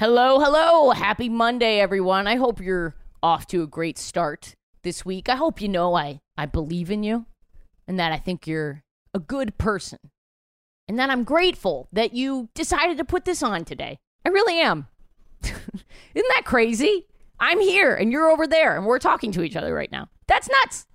[0.00, 0.92] Hello, hello.
[0.92, 2.26] Happy Monday, everyone.
[2.26, 5.28] I hope you're off to a great start this week.
[5.28, 7.26] I hope you know I, I believe in you
[7.86, 8.82] and that I think you're
[9.12, 9.98] a good person.
[10.88, 13.98] And that I'm grateful that you decided to put this on today.
[14.24, 14.86] I really am.
[15.42, 15.60] Isn't
[16.14, 17.06] that crazy?
[17.38, 20.08] I'm here and you're over there and we're talking to each other right now.
[20.26, 20.86] That's nuts.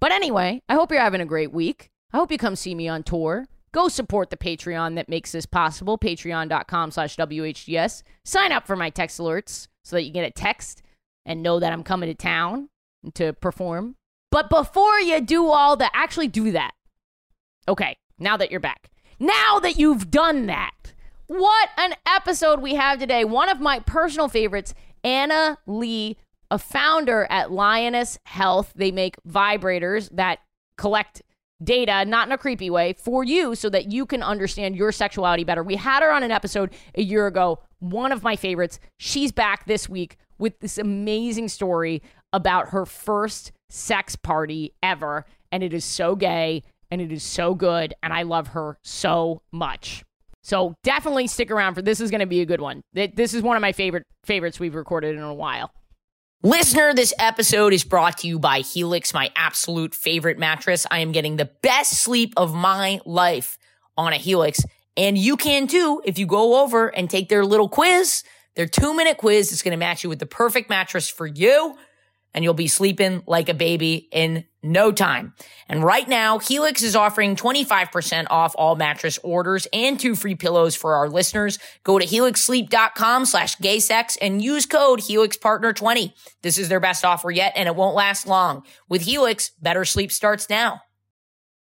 [0.00, 1.88] But anyway, I hope you're having a great week.
[2.12, 3.46] I hope you come see me on tour.
[3.72, 8.02] Go support the Patreon that makes this possible, patreon.com slash WHGS.
[8.24, 10.82] Sign up for my text alerts so that you get a text
[11.24, 12.68] and know that I'm coming to town
[13.14, 13.96] to perform.
[14.30, 16.72] But before you do all that, actually do that.
[17.68, 18.90] Okay, now that you're back.
[19.18, 20.94] Now that you've done that,
[21.26, 23.24] what an episode we have today.
[23.24, 24.74] One of my personal favorites,
[25.04, 26.16] Anna Lee,
[26.50, 28.72] a founder at Lioness Health.
[28.74, 30.40] They make vibrators that
[30.76, 31.22] collect
[31.62, 35.44] data, not in a creepy way, for you so that you can understand your sexuality
[35.44, 35.62] better.
[35.62, 38.80] We had her on an episode a year ago, one of my favorites.
[38.98, 45.26] She's back this week with this amazing story about her first sex party ever.
[45.52, 47.94] And it is so gay and it is so good.
[48.02, 50.04] And I love her so much.
[50.42, 52.82] So definitely stick around for this is going to be a good one.
[52.94, 55.70] This is one of my favorite favorites we've recorded in a while.
[56.42, 60.86] Listener, this episode is brought to you by Helix, my absolute favorite mattress.
[60.90, 63.58] I am getting the best sleep of my life
[63.98, 64.64] on a Helix.
[64.96, 68.24] And you can too if you go over and take their little quiz,
[68.56, 69.52] their two minute quiz.
[69.52, 71.76] It's going to match you with the perfect mattress for you
[72.34, 75.34] and you'll be sleeping like a baby in no time.
[75.68, 80.76] And right now, Helix is offering 25% off all mattress orders and two free pillows
[80.76, 81.58] for our listeners.
[81.82, 86.12] Go to helixsleep.com slash gaysex and use code HelixPartner20.
[86.42, 88.64] This is their best offer yet, and it won't last long.
[88.88, 90.82] With Helix, better sleep starts now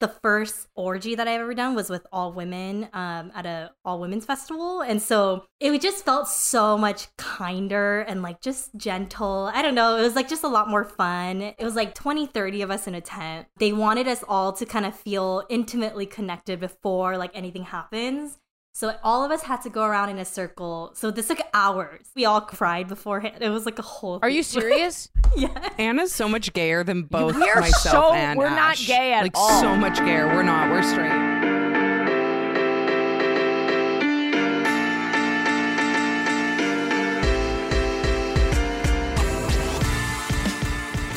[0.02, 3.99] the first orgy that I've ever done was with all women um, at a all
[3.99, 9.49] women's festival, and so it just felt so much kinder and like just gentle.
[9.53, 11.41] I don't know, it was like just a lot more fun.
[11.41, 13.47] It was like 20, 30 of us in a tent.
[13.57, 18.41] They wanted us all to kind of feel intimately connected before like anything happens.
[18.74, 20.92] So all of us had to go around in a circle.
[20.96, 22.08] So this took hours.
[22.16, 23.38] We all cried beforehand.
[23.42, 24.20] It was like a whole.
[24.22, 25.09] Are you serious?
[25.36, 25.70] yeah.
[25.78, 28.80] Anna's so much gayer than both we're myself so, and We're Ash.
[28.80, 29.50] not gay at like, all.
[29.52, 30.28] Like so much gayer.
[30.28, 30.72] We're not.
[30.72, 31.32] We're straight.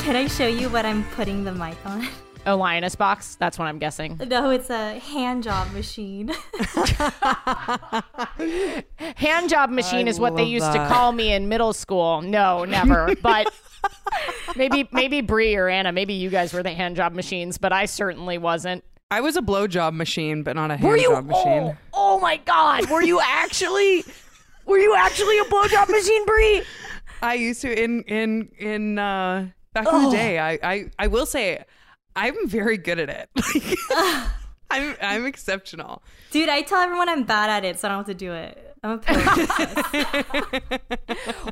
[0.03, 2.07] Can I show you what I'm putting the mic on?
[2.45, 3.35] A lioness box?
[3.35, 4.19] That's what I'm guessing.
[4.27, 6.27] No, it's a hand job machine.
[9.15, 10.87] hand job machine I is what they used that.
[10.87, 12.21] to call me in middle school.
[12.21, 13.15] No, never.
[13.21, 13.51] but
[14.55, 17.85] maybe maybe Bree or Anna, maybe you guys were the hand job machines, but I
[17.85, 18.83] certainly wasn't.
[19.11, 21.09] I was a blowjob machine, but not a Were hand you?
[21.09, 21.77] job machine.
[21.93, 22.89] Oh, oh my god!
[22.89, 24.03] Were you actually?
[24.65, 26.63] Were you actually a blowjob machine, Bree?
[27.21, 30.39] I used to in in in uh back in the day.
[30.39, 31.63] I I I will say
[32.15, 33.29] I'm very good at it.
[34.71, 36.01] I'm I'm exceptional.
[36.31, 38.75] Dude, I tell everyone I'm bad at it, so I don't have to do it.
[38.83, 40.35] I'm a.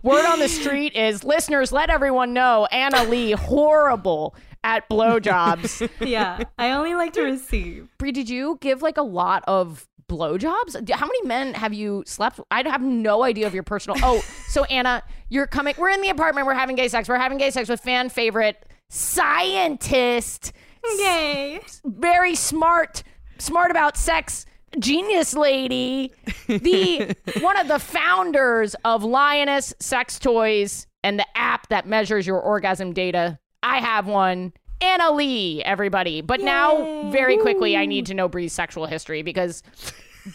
[0.03, 5.89] Word on the street is listeners, let everyone know Anna Lee horrible at blowjobs.
[5.99, 7.89] yeah, I only like to receive.
[7.97, 10.83] Bree, did you give like a lot of blowjobs?
[10.85, 12.37] D- How many men have you slept?
[12.37, 12.47] with?
[12.51, 13.97] I have no idea of your personal.
[14.03, 15.75] Oh, so Anna, you're coming.
[15.77, 16.47] We're in the apartment.
[16.47, 17.09] We're having gay sex.
[17.09, 20.53] We're having gay sex with fan favorite scientist,
[20.99, 21.59] Yay!
[21.83, 23.03] very smart,
[23.39, 24.45] smart about sex.
[24.79, 26.11] Genius lady,
[26.47, 32.39] the one of the founders of Lioness Sex Toys and the app that measures your
[32.39, 33.37] orgasm data.
[33.61, 34.53] I have one.
[34.81, 36.21] Anna Lee, everybody.
[36.21, 39.63] But now, very quickly, I need to know Bree's sexual history because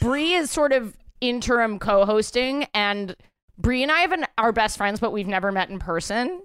[0.01, 3.15] Bree is sort of interim co-hosting, and
[3.59, 6.43] Bree and I have an, are best friends, but we've never met in person.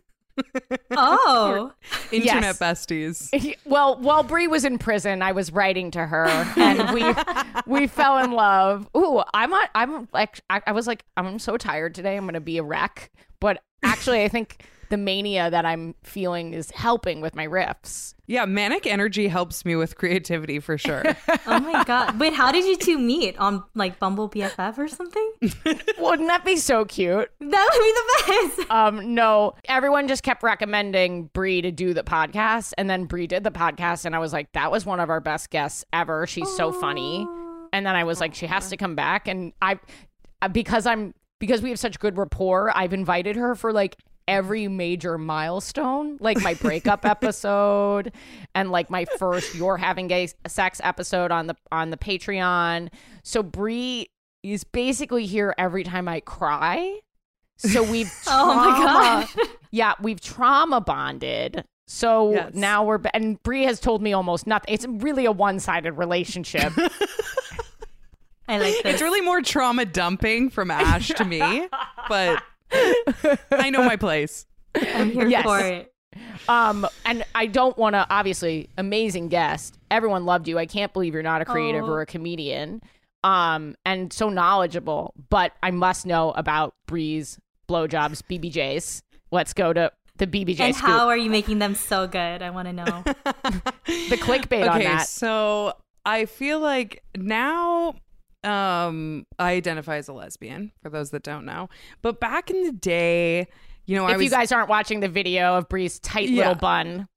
[0.92, 1.72] Oh,
[2.12, 2.60] Internet Yes.
[2.60, 3.56] besties.
[3.66, 6.26] Well, while Brie was in prison, I was writing to her,
[6.58, 7.04] and we
[7.82, 8.88] we fell in love.
[8.96, 12.16] Ooh, I'm on, I'm like I, I was like I'm so tired today.
[12.18, 13.12] I'm gonna be a wreck.
[13.40, 14.64] But actually, I think
[14.94, 18.14] the mania that I'm feeling is helping with my riffs.
[18.28, 21.04] Yeah, manic energy helps me with creativity for sure.
[21.48, 22.20] oh my god!
[22.20, 25.32] Wait, how did you two meet on like Bumble BFF or something?
[25.98, 27.28] Wouldn't that be so cute?
[27.40, 28.70] That would be the best.
[28.74, 33.44] Um, no, everyone just kept recommending Bree to do the podcast, and then Bree did
[33.44, 36.28] the podcast, and I was like, that was one of our best guests ever.
[36.28, 37.28] She's so funny.
[37.72, 39.80] And then I was like, she has to come back, and I,
[40.44, 43.98] uh, because I'm because we have such good rapport, I've invited her for like
[44.28, 48.12] every major milestone, like my breakup episode,
[48.56, 52.90] and like my first "You're Having Gay Sex" episode on the on the Patreon.
[53.24, 54.08] So Bree
[54.44, 57.00] is basically here every time I cry
[57.58, 59.48] So we've Oh my trauma- god.
[59.72, 61.64] yeah, we've trauma bonded.
[61.88, 62.54] So Yes.
[62.54, 64.74] now we're and Brie has told me almost nothing.
[64.74, 66.74] It's really a one-sided relationship.
[68.48, 68.94] I like this.
[68.96, 71.68] It's really more trauma dumping from Ash to me,
[72.10, 72.44] but
[73.52, 74.46] I know my place.
[74.76, 75.44] I'm here Yes.
[75.44, 75.94] for it.
[76.48, 78.06] um, and I don't want to.
[78.10, 79.78] Obviously, amazing guest.
[79.92, 80.58] Everyone loved you.
[80.60, 81.90] I can't believe you're not a creative Oh.
[81.90, 82.82] or a comedian.
[83.24, 85.14] Um, and so knowledgeable.
[85.30, 87.40] But I must know about Bree's
[87.70, 89.02] blowjobs, BBJs.
[89.32, 90.90] Let's go to the BBJ And scoop.
[90.90, 92.42] how are you making them so good?
[92.42, 93.04] I want to know.
[93.86, 95.08] the clickbait on that.
[95.08, 95.74] so
[96.06, 97.96] I feel like now
[98.44, 101.70] um I identify as a lesbian for those that don't know.
[102.02, 103.48] But back in the day,
[103.86, 106.38] you know, I if was you guys aren't watching the video of Bree's tight Yeah.
[106.50, 107.08] little bun,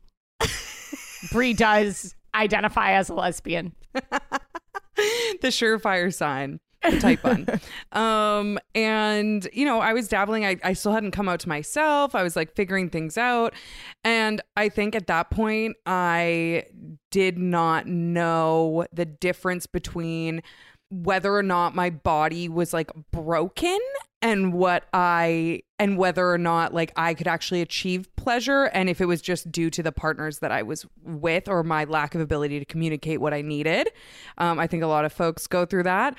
[1.33, 3.73] Bree does identify as a lesbian.
[5.41, 7.47] the surefire sign the tight bun
[7.93, 12.15] um and you know i was dabbling I, I still hadn't come out to myself
[12.15, 13.55] i was like figuring things out
[14.05, 16.65] and i think at that point i
[17.11, 20.43] did not know the difference between
[20.91, 23.79] whether or not my body was like broken
[24.23, 29.01] and what I and whether or not like I could actually achieve pleasure and if
[29.01, 32.21] it was just due to the partners that I was with or my lack of
[32.21, 33.89] ability to communicate what I needed.
[34.39, 36.17] Um, I think a lot of folks go through that.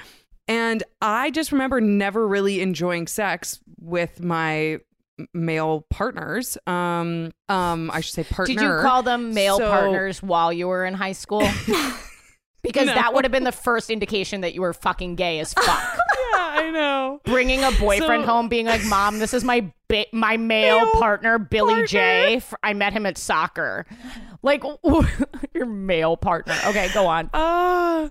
[0.47, 4.79] And I just remember never really enjoying sex with my
[5.33, 6.57] male partners.
[6.67, 8.53] Um, um, I should say partner.
[8.55, 11.47] Did you call them male So- partners while you were in high school?
[12.63, 12.93] because No.
[12.95, 15.65] that would have been the first indication that you were fucking gay as fuck.
[15.65, 17.21] Yeah, I know.
[17.25, 20.91] Bringing a boyfriend So- home, being like, "Mom, this is my ba- my male, Male
[20.93, 22.41] partner, Billy partner." J.
[22.63, 23.85] I met him at soccer."
[24.43, 24.63] Like
[25.53, 26.55] your male partner.
[26.67, 27.29] Okay, go on.
[27.33, 28.09] Uh,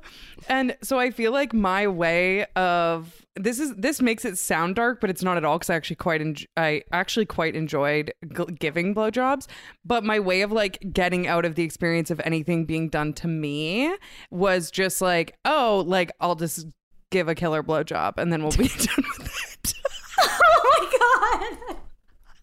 [0.49, 5.01] and so I feel like my way of this is this makes it sound dark,
[5.01, 8.45] but it's not at all because I actually quite enj- I actually quite enjoyed g-
[8.59, 9.47] giving blowjobs.
[9.85, 13.29] But my way of like getting out of the experience of anything being done to
[13.29, 13.95] me
[14.31, 16.67] was just like, oh, like I'll just
[17.11, 19.75] give a killer blowjob and then we'll be done with it.
[20.19, 20.89] oh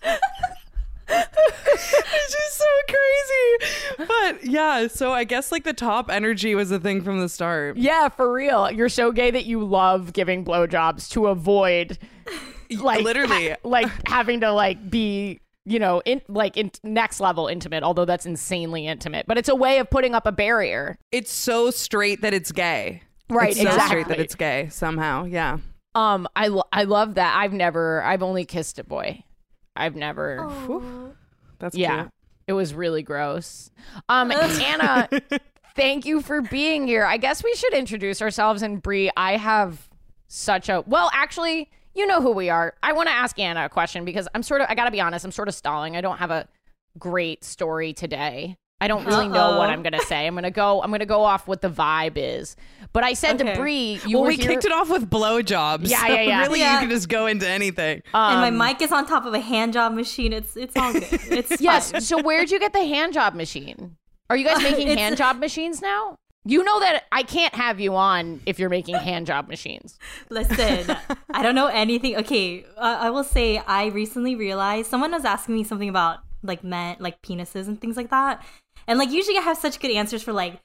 [0.03, 0.19] my god.
[1.47, 4.07] It's just so crazy.
[4.07, 7.77] But yeah, so I guess like the top energy was a thing from the start.
[7.77, 8.71] Yeah, for real.
[8.71, 11.97] You're so gay that you love giving blowjobs to avoid
[12.79, 13.49] like Literally.
[13.49, 18.03] ha- like having to like be you know in like in next level intimate although
[18.05, 22.21] that's insanely intimate but it's a way of putting up a barrier It's so straight
[22.21, 23.03] that it's gay.
[23.29, 24.03] Right, It's so straight exactly.
[24.05, 25.25] that it's gay somehow.
[25.25, 25.59] Yeah.
[25.95, 29.23] um i lo- i love that i've never i've only kissed a boy
[29.75, 30.49] i've never.
[31.59, 32.03] That's yeah.
[32.03, 32.11] cute.
[32.47, 33.71] it was really gross.
[34.09, 35.09] Um anna
[35.75, 37.05] thank you for being here.
[37.05, 39.89] I guess we should introduce ourselves and brie i have
[40.27, 42.73] such a well actually you know who we are.
[42.81, 45.25] I want to ask anna a question because i'm sort of i gotta be honest
[45.25, 45.95] i'm sort of stalling.
[45.95, 46.47] I don't have a
[46.99, 50.91] great story today i don't really know what i'm gonna say i'm gonna go i'm
[50.91, 52.55] gonna go off what the vibe is
[52.91, 53.55] but i said to Okay.
[53.59, 55.89] brie you well, were we here- kicked it off with blowjobs.
[55.89, 56.41] Yeah, so yeah, yeah.
[56.45, 56.73] Really, Yeah.
[56.73, 58.01] you can just go into anything.
[58.13, 60.31] and um, my mic is on top of a hand job machine.
[60.33, 61.03] It's it's all good.
[61.11, 61.57] It's fine.
[61.59, 62.07] Yes.
[62.07, 63.95] So where'd you get the hand job machine?
[64.29, 66.17] Are you guys making It's- hand job machines now?
[66.45, 69.97] You know that I can't have you on if you're making hand job machines.
[70.29, 70.95] Listen,
[71.33, 72.17] I don't know anything.
[72.17, 76.61] Okay, uh, I will say I recently realized someone was asking me something about like
[76.63, 78.43] men, like penises and things like that.
[78.87, 80.59] And like usually I have such good answers for like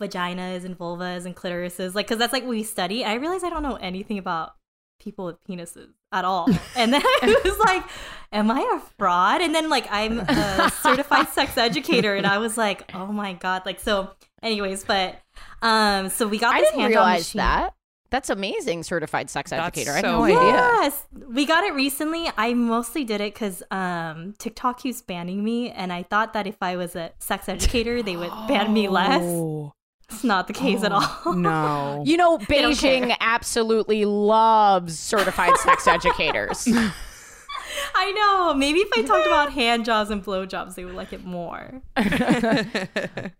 [0.00, 3.04] vaginas and vulvas and clitorises, like because that's like what we study.
[3.04, 4.54] I realize I don't know anything about
[5.00, 6.48] people with penises at all.
[6.76, 7.84] And then I was like,
[8.32, 9.40] am I a fraud?
[9.40, 13.62] And then like I'm a certified sex educator and I was like, oh my god.
[13.66, 14.10] Like so
[14.42, 15.16] anyways, but
[15.62, 17.74] um so we got I this didn't hand realize that.
[18.10, 19.92] That's amazing, certified sex That's educator.
[19.92, 20.40] I had so no idea.
[20.40, 22.30] Yes, we got it recently.
[22.38, 26.56] I mostly did it because um, TikTok keeps banning me, and I thought that if
[26.62, 29.20] I was a sex educator, they would ban me less.
[29.22, 29.74] Oh,
[30.10, 31.34] It's not the case at all.
[31.34, 32.02] no.
[32.06, 36.66] You know, Beijing absolutely loves certified sex educators.
[37.94, 38.54] I know.
[38.54, 41.82] Maybe if I talked about hand jobs and blow jobs, they would like it more.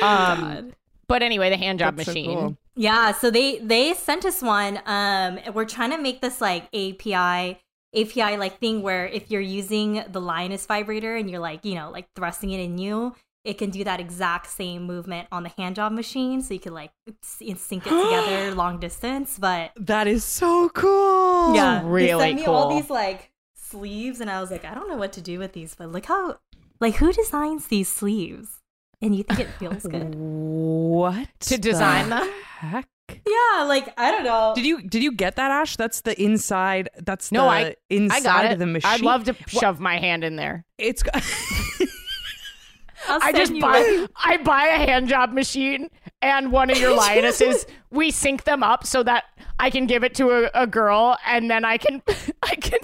[0.00, 0.76] Um, God.
[1.08, 2.34] But anyway, the hand job That's so machine.
[2.38, 2.56] cool.
[2.74, 4.80] Yeah, so they they sent us one.
[4.86, 7.58] Um, we're trying to make this like API
[7.94, 11.90] API like thing where if you're using the lioness vibrator and you're like you know
[11.90, 15.76] like thrusting it in you, it can do that exact same movement on the hand
[15.76, 16.40] job machine.
[16.40, 16.92] So you can like
[17.22, 19.38] sync it together long distance.
[19.38, 21.54] But That is so cool.
[21.54, 24.88] yeah, really they sent me all these like sleeves, and I was like, I don't
[24.88, 26.38] know what to do with these, but look how
[26.80, 28.61] like who designs these sleeves?
[29.02, 30.14] And you think it feels good?
[30.14, 32.30] What To design the them?
[32.58, 32.88] Heck.
[33.08, 34.52] Yeah, like I don't know.
[34.54, 35.76] Did you did you get that, Ash?
[35.76, 36.88] That's the inside.
[36.98, 38.52] That's No, the I- inside I got it.
[38.52, 38.90] of the machine.
[38.90, 40.64] I'd love to shove my hand in there.
[40.78, 41.02] It's
[43.08, 44.08] I'll I send just buy one.
[44.24, 45.90] I buy a hand job machine
[46.22, 47.66] and one of your lionesses.
[47.90, 49.24] we sync them up so that
[49.58, 52.00] I can give it to a, a girl and then I can
[52.44, 52.78] I can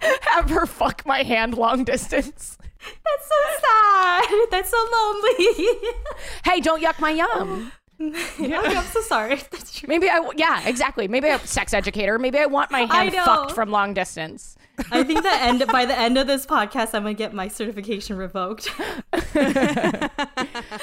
[0.22, 2.58] have her fuck my hand long distance.
[3.04, 4.24] That's so sad.
[4.50, 5.68] That's so lonely.
[6.44, 7.72] Hey, don't yuck my yum.
[8.00, 9.36] Okay, I'm so sorry.
[9.36, 9.88] That's true.
[9.88, 11.08] Maybe I yeah exactly.
[11.08, 12.18] Maybe I'm a sex educator.
[12.18, 14.56] Maybe I want my hand fucked from long distance.
[14.90, 18.16] I think that end by the end of this podcast, I'm gonna get my certification
[18.16, 18.68] revoked.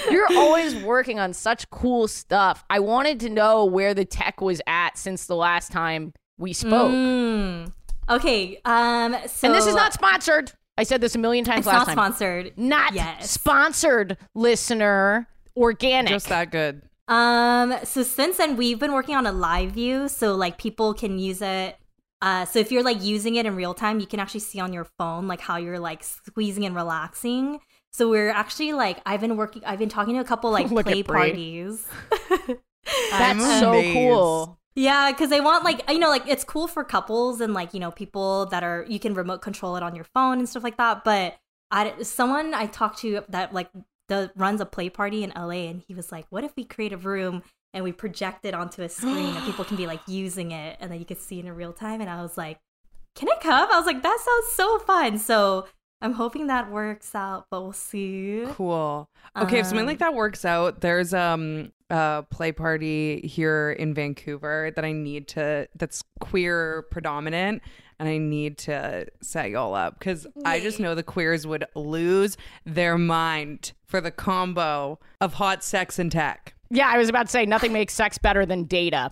[0.10, 2.64] You're always working on such cool stuff.
[2.70, 6.92] I wanted to know where the tech was at since the last time we spoke.
[6.92, 7.74] Mm.
[8.10, 8.60] Okay.
[8.66, 9.16] Um.
[9.28, 10.54] So and this is not sponsored.
[10.78, 11.96] I said this a million times It's last not time.
[11.96, 12.54] sponsored.
[12.58, 13.30] Not Yes.
[13.30, 15.28] sponsored, listener.
[15.56, 16.10] Organic.
[16.12, 16.82] just that good.
[17.08, 21.20] Um, so since then we've been working on a live view, so like people can
[21.20, 21.76] use it.
[22.22, 24.72] Uh, so if you're like using it in real time, you can actually see on
[24.72, 27.60] your phone like how you're like squeezing and relaxing.
[27.92, 30.86] So we're actually like I've been working, I've been talking to a couple like Look
[30.86, 31.86] play parties.
[33.12, 33.94] That's so amazed.
[33.94, 34.58] cool.
[34.76, 37.80] Yeah, because they want like you know like it's cool for couples and like you
[37.80, 40.78] know people that are you can remote control it on your phone and stuff like
[40.78, 41.04] that.
[41.04, 41.38] But
[41.72, 43.70] I someone I talked to that like
[44.08, 46.94] the runs a play party in LA and he was like, "What if we create
[46.94, 50.52] a room and we project it onto a screen and people can be like using
[50.52, 52.60] it and then you can see it in real time?" And I was like,
[53.16, 55.68] "Can I come?" I was like, "That sounds so fun." So
[56.02, 58.44] I'm hoping that works out, but we'll see.
[58.54, 59.08] Cool.
[59.38, 63.94] Okay, if something Um, like that works out, there's um a play party here in
[63.94, 67.62] Vancouver that I need to that's queer predominant
[68.00, 72.38] and I need to set y'all up because I just know the queers would lose
[72.66, 76.56] their mind for the combo of hot sex and tech.
[76.72, 79.12] Yeah, I was about to say nothing makes sex better than data.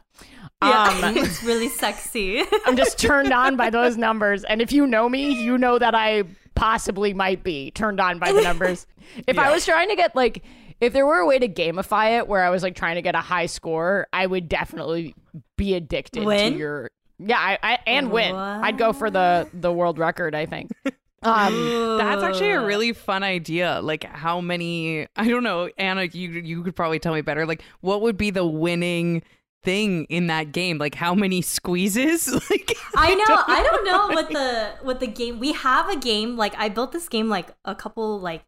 [0.64, 2.44] Yeah, Um, it's really sexy.
[2.66, 4.44] I'm just turned on by those numbers.
[4.46, 6.24] And if you know me, you know that I
[6.56, 8.88] possibly might be turned on by the numbers.
[9.28, 10.44] If I was trying to get like,
[10.82, 13.16] if there were a way to gamify it where I was like trying to get
[13.16, 15.16] a high score, I would definitely
[15.58, 16.54] be addicted Win?
[16.54, 16.92] to your.
[17.20, 18.34] Yeah, I, I and win.
[18.34, 20.36] I'd go for the the world record.
[20.36, 20.72] I think.
[21.22, 23.82] Um, That's actually a really fun idea.
[23.84, 27.46] Like how many I don't know, Anna, you you could probably tell me better.
[27.46, 29.24] Like what would be the winning
[29.64, 30.78] thing in that game?
[30.78, 32.34] Like how many squeezes?
[32.50, 33.44] like I know.
[33.48, 35.40] I don't know what the what the game.
[35.40, 38.44] We have a game like I built this game like a couple like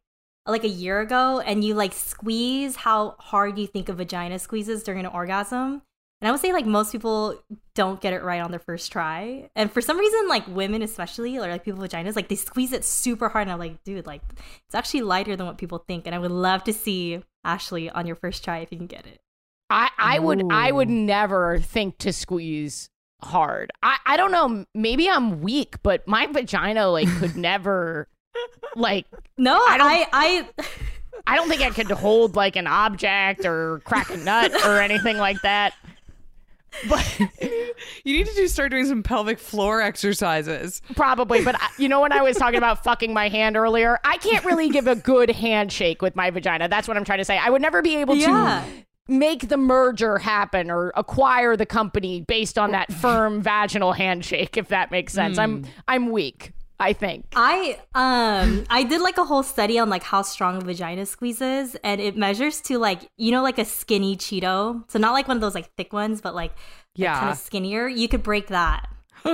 [0.47, 4.83] like a year ago, and you like squeeze how hard you think a vagina squeezes
[4.83, 5.81] during an orgasm.
[6.19, 7.41] And I would say like most people
[7.73, 11.37] don't get it right on their first try, and for some reason like women especially
[11.37, 13.43] or like people with vaginas like they squeeze it super hard.
[13.43, 14.21] And I'm like, dude, like
[14.67, 16.05] it's actually lighter than what people think.
[16.05, 19.05] And I would love to see Ashley on your first try if you can get
[19.05, 19.19] it.
[19.71, 22.89] I, I would I would never think to squeeze
[23.23, 23.71] hard.
[23.81, 24.65] I, I don't know.
[24.73, 28.07] Maybe I'm weak, but my vagina like could never
[28.75, 29.05] like
[29.37, 30.47] No, I don't- I I.
[31.27, 35.17] I don't think I could hold like an object or crack a nut or anything
[35.17, 35.73] like that.
[36.89, 40.81] But you need to do start doing some pelvic floor exercises.
[40.95, 44.17] probably, but I, you know when I was talking about fucking my hand earlier, I
[44.17, 46.67] can't really give a good handshake with my vagina.
[46.69, 47.37] That's what I'm trying to say.
[47.37, 48.63] I would never be able Yeah.
[48.65, 54.55] to make the merger happen or acquire the company based on that firm vaginal handshake
[54.57, 55.37] if that makes sense.
[55.37, 55.69] I'm hmm.
[55.87, 57.25] I'm weak, I think.
[57.35, 61.75] I um I did like a whole study on like how strong a vagina squeezes
[61.83, 64.83] and it measures to like you know like a skinny Cheeto.
[64.91, 66.53] So not like one of those like thick ones, but like
[66.95, 67.17] Yeah.
[67.19, 67.87] kind of skinnier.
[67.87, 68.89] You could break that.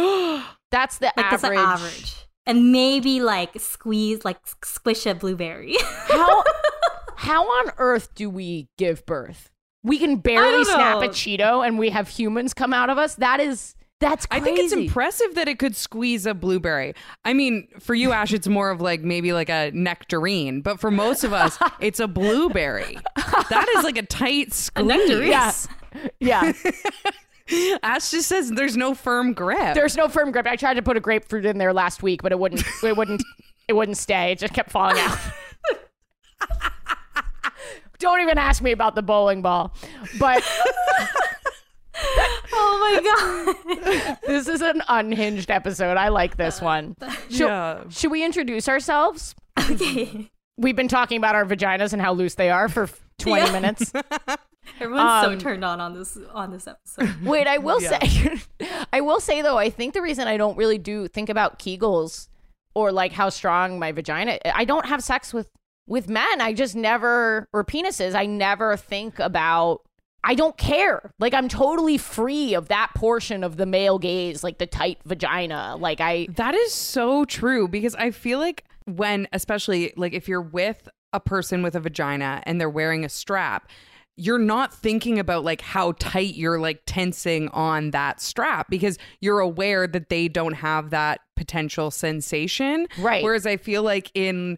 [0.70, 1.30] That's the Like average.
[1.30, 2.16] that's the average.
[2.46, 5.76] And maybe like squeeze like squish a blueberry.
[6.08, 6.44] How
[7.16, 9.50] how on earth do we give birth?
[9.84, 11.08] We can barely snap a.
[11.08, 13.16] Cheeto and we have humans come out of us.
[13.16, 16.94] That is that's I think it's impressive that it could squeeze a blueberry.
[17.26, 20.92] I mean, for you, Ash, it's more of like maybe like a nectarine, but for
[20.92, 22.98] most of us, it's a blueberry.
[23.16, 24.86] That is like a tight squeeze.
[24.86, 25.30] nectarine?
[25.30, 25.52] Yeah.
[26.20, 26.52] Yeah.
[27.82, 29.74] Ash just says there's no firm grip.
[29.74, 30.46] There's no firm grip.
[30.46, 33.24] I tried to put a grapefruit in there last week, but it wouldn't it wouldn't
[33.68, 34.34] it wouldn't stay.
[34.34, 35.18] It just kept falling out.
[38.00, 39.74] Don't even ask me about the bowling ball.
[40.20, 40.44] But
[42.80, 44.18] oh my god.
[44.28, 45.98] this is an unhinged episode.
[45.98, 46.96] I like this one.
[47.30, 47.84] Should, yeah.
[47.90, 49.36] should we introduce ourselves?
[49.60, 50.30] okay.
[50.58, 53.52] We've been talking about our vaginas and how loose they are for 20 Yeah.
[53.52, 53.92] minutes.
[54.82, 57.22] Everyone's Um, so turned on on this on this episode.
[57.24, 58.00] Wait, I will Yeah.
[58.00, 58.40] say,
[58.92, 62.28] I will say though, I think the reason I don't really do think about Kegels
[62.76, 65.50] or like how strong my vagina, I don't have sex with
[65.88, 66.42] with men.
[66.42, 68.14] I just never or penises.
[68.14, 69.82] I never think about
[70.24, 71.12] I don't care.
[71.20, 75.76] Like I'm totally free of that portion of the male gaze, like the tight vagina.
[75.78, 80.42] Like I That is so true because I feel like when, especially like if you're
[80.42, 83.70] with a person with a vagina and they're wearing a strap,
[84.18, 89.40] you're not thinking about like how tight you're like tensing on that strap because you're
[89.40, 92.88] aware that they don't have that potential sensation.
[92.98, 93.24] Right.
[93.24, 94.58] Whereas I feel like in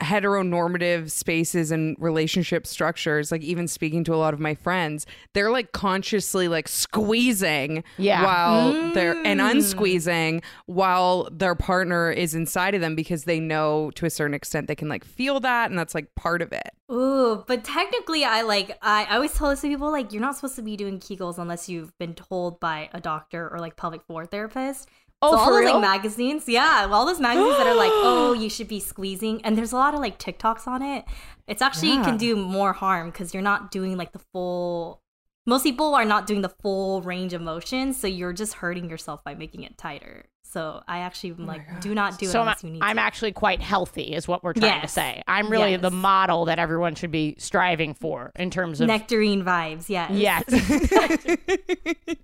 [0.00, 5.52] heteronormative spaces and relationship structures like even speaking to a lot of my friends they're
[5.52, 8.24] like consciously like squeezing Yeah.
[8.24, 9.52] while they're and mm.
[9.52, 14.66] unsqueezing while their partner is inside of them because they know to a certain extent
[14.66, 18.42] they can like feel that and that's like part of it Ooh, but technically, I
[18.42, 21.00] like I, I always tell this to people like you're not supposed to be doing
[21.00, 24.88] Kegels unless you've been told by a doctor or like pelvic floor therapist.
[25.24, 25.72] Oh, so all those real?
[25.74, 29.56] like magazines, yeah, all those magazines that are like, oh, you should be squeezing, and
[29.56, 31.04] there's a lot of like TikToks on it.
[31.46, 32.04] It's actually Yeah.
[32.04, 35.00] can do more harm because you're not doing like the full.
[35.46, 39.22] Most people are not doing the full range of motion, so you're just hurting yourself
[39.24, 40.24] by making it tighter.
[40.42, 42.80] So I actually am oh like, do not do it so I'm, unless you need
[42.80, 43.02] I'm to.
[43.02, 45.20] actually quite healthy, is what we're trying to say.
[45.26, 45.80] I'm really Yes.
[45.82, 50.12] the model that everyone should be striving for in terms of Nectarine vibes, yes.
[50.12, 50.44] yes.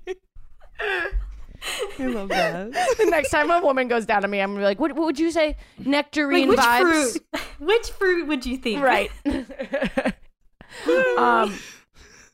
[2.01, 4.65] i love that the next time a woman goes down to me, I'm gonna be
[4.65, 5.57] like, "What, what would you say?
[5.79, 7.43] Like, Nectarine which vibes?" fruit?
[7.59, 8.83] Which fruit would you think?
[8.83, 9.11] right.
[11.19, 11.55] um,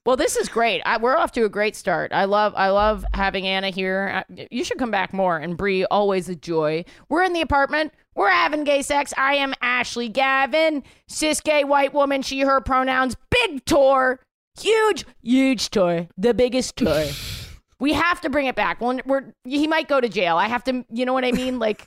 [0.06, 0.82] well, this is great.
[0.87, 2.12] I, we're off to a great start.
[2.12, 4.25] I love, I love having Anna here.
[4.28, 5.37] I, you should come back more.
[5.37, 6.85] And Bree, always a joy.
[7.08, 7.92] We're in the apartment.
[8.14, 9.12] We're having gay sex.
[9.18, 12.23] I am Ashley Gavin, cis gay white woman.
[12.23, 13.16] She, her pronouns.
[13.30, 14.20] Big tour,
[14.61, 17.06] huge, huge tour, the biggest tour.
[17.80, 18.80] we have to bring it back.
[18.80, 20.37] Well, we're he might go to jail.
[20.37, 21.59] I have to, you know what I mean?
[21.59, 21.87] Like.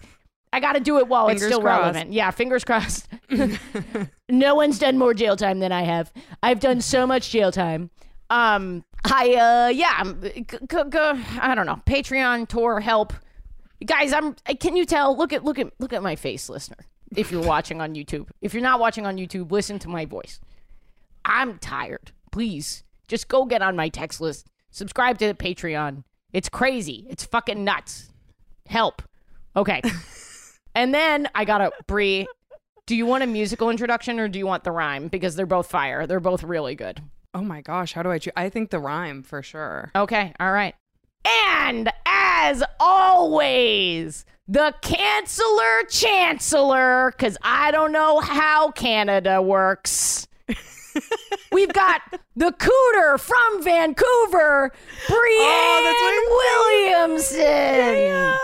[0.52, 1.80] I got to do it while it's still crossed.
[1.94, 2.12] relevant.
[2.12, 3.08] Yeah, fingers crossed.
[4.30, 6.12] no one's done more jail time than I have.
[6.42, 7.92] I've done so much jail time.
[8.32, 11.00] Um, I uh, yeah, I'm, g- g- g-
[11.40, 11.80] I don't know.
[11.86, 13.14] Patreon tour help,
[13.86, 14.12] guys.
[14.12, 14.34] I'm.
[14.60, 15.16] Can you tell?
[15.16, 16.78] Look at look at look at my face, listener.
[17.16, 20.40] If you're watching on YouTube, if you're not watching on YouTube, listen to my voice.
[21.26, 22.12] I'm tired.
[22.32, 24.48] Please, just go get on my text list.
[24.72, 26.04] Subscribe to the Patreon.
[26.34, 27.06] It's crazy.
[27.10, 28.10] It's fucking nuts.
[28.68, 29.02] Help.
[29.56, 29.82] Okay.
[30.76, 32.28] and then I got a Brie.
[32.86, 35.08] Do you want a musical introduction or do you want the rhyme?
[35.08, 36.06] Because they're both fire.
[36.08, 37.02] They're both really good.
[37.36, 40.34] oh my gosh how do i choose i think the rhyme for sure Okay.
[40.40, 40.74] All right.
[41.54, 50.28] And as always, the canceller chancellor, because I don't know how Canada works.
[51.52, 52.02] We've got
[52.36, 54.72] the cooter from Vancouver,
[55.10, 55.90] oh,
[56.86, 58.36] Breanne Williamson.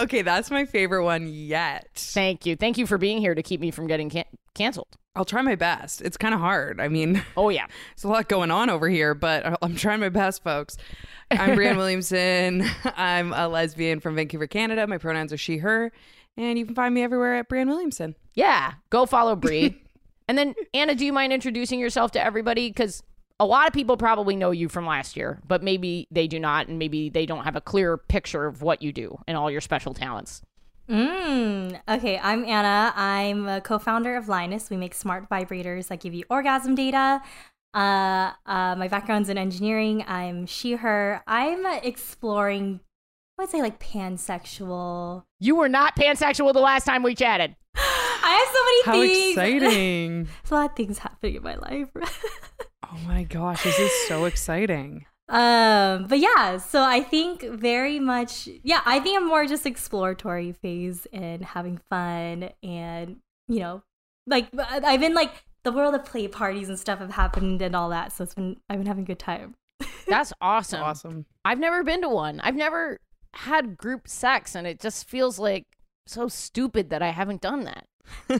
[0.00, 2.56] okay that's my favorite one yet Thank you.
[2.56, 4.24] Thank you for being here to keep me from getting can-
[4.54, 4.96] canceled.
[5.16, 7.66] i'll try my best it's kind of hard i mean Oh, yeah.
[7.96, 10.76] There's a lot going on over here, but I'm trying my best, folks.
[11.30, 12.64] I'm Breanne Williamson.
[12.96, 14.86] I'm a lesbian from Vancouver, Canada.
[14.86, 15.90] My pronouns are she, her.
[16.36, 18.14] And you can find me everywhere at Breanne Williamson.
[18.34, 19.81] Yeah, go follow Bree.
[20.28, 22.68] and then Anna, do you mind introducing yourself to everybody?
[22.68, 23.02] Because
[23.40, 26.68] a lot of people probably know you from last year, but maybe they do not,
[26.68, 29.60] and maybe they don't have a clear picture of what you do and all your
[29.60, 30.42] special talents.
[30.88, 32.92] Mm, okay, I'm Anna.
[32.94, 34.68] I'm a co-founder of Lioness.
[34.68, 37.22] We make smart vibrators that give you orgasm data.
[37.74, 40.04] Uh, uh, my background's in engineering.
[40.06, 41.22] I'm she, her.
[41.26, 42.80] I'm exploring,
[43.38, 45.24] I would say like pansexual.
[45.40, 47.56] You were not pansexual the last time we chatted.
[48.42, 49.30] I have so How many things.
[49.30, 50.24] exciting.
[50.42, 51.88] There's a lot of things happening in my life.
[51.96, 55.06] oh my gosh, this is so exciting.
[55.28, 60.52] Um, but yeah, so I think very much, yeah, I think I'm more just exploratory
[60.52, 63.16] phase and having fun and,
[63.48, 63.82] you know,
[64.26, 67.88] like I've been like the world of play parties and stuff have happened and all
[67.90, 68.12] that.
[68.12, 69.54] So it's been, I've been having a good time.
[70.06, 70.82] That's awesome.
[70.82, 71.26] Awesome.
[71.44, 72.40] I've never been to one.
[72.40, 72.98] I've never
[73.34, 75.64] had group sex, and it just feels like
[76.06, 77.84] so stupid that I haven't done that.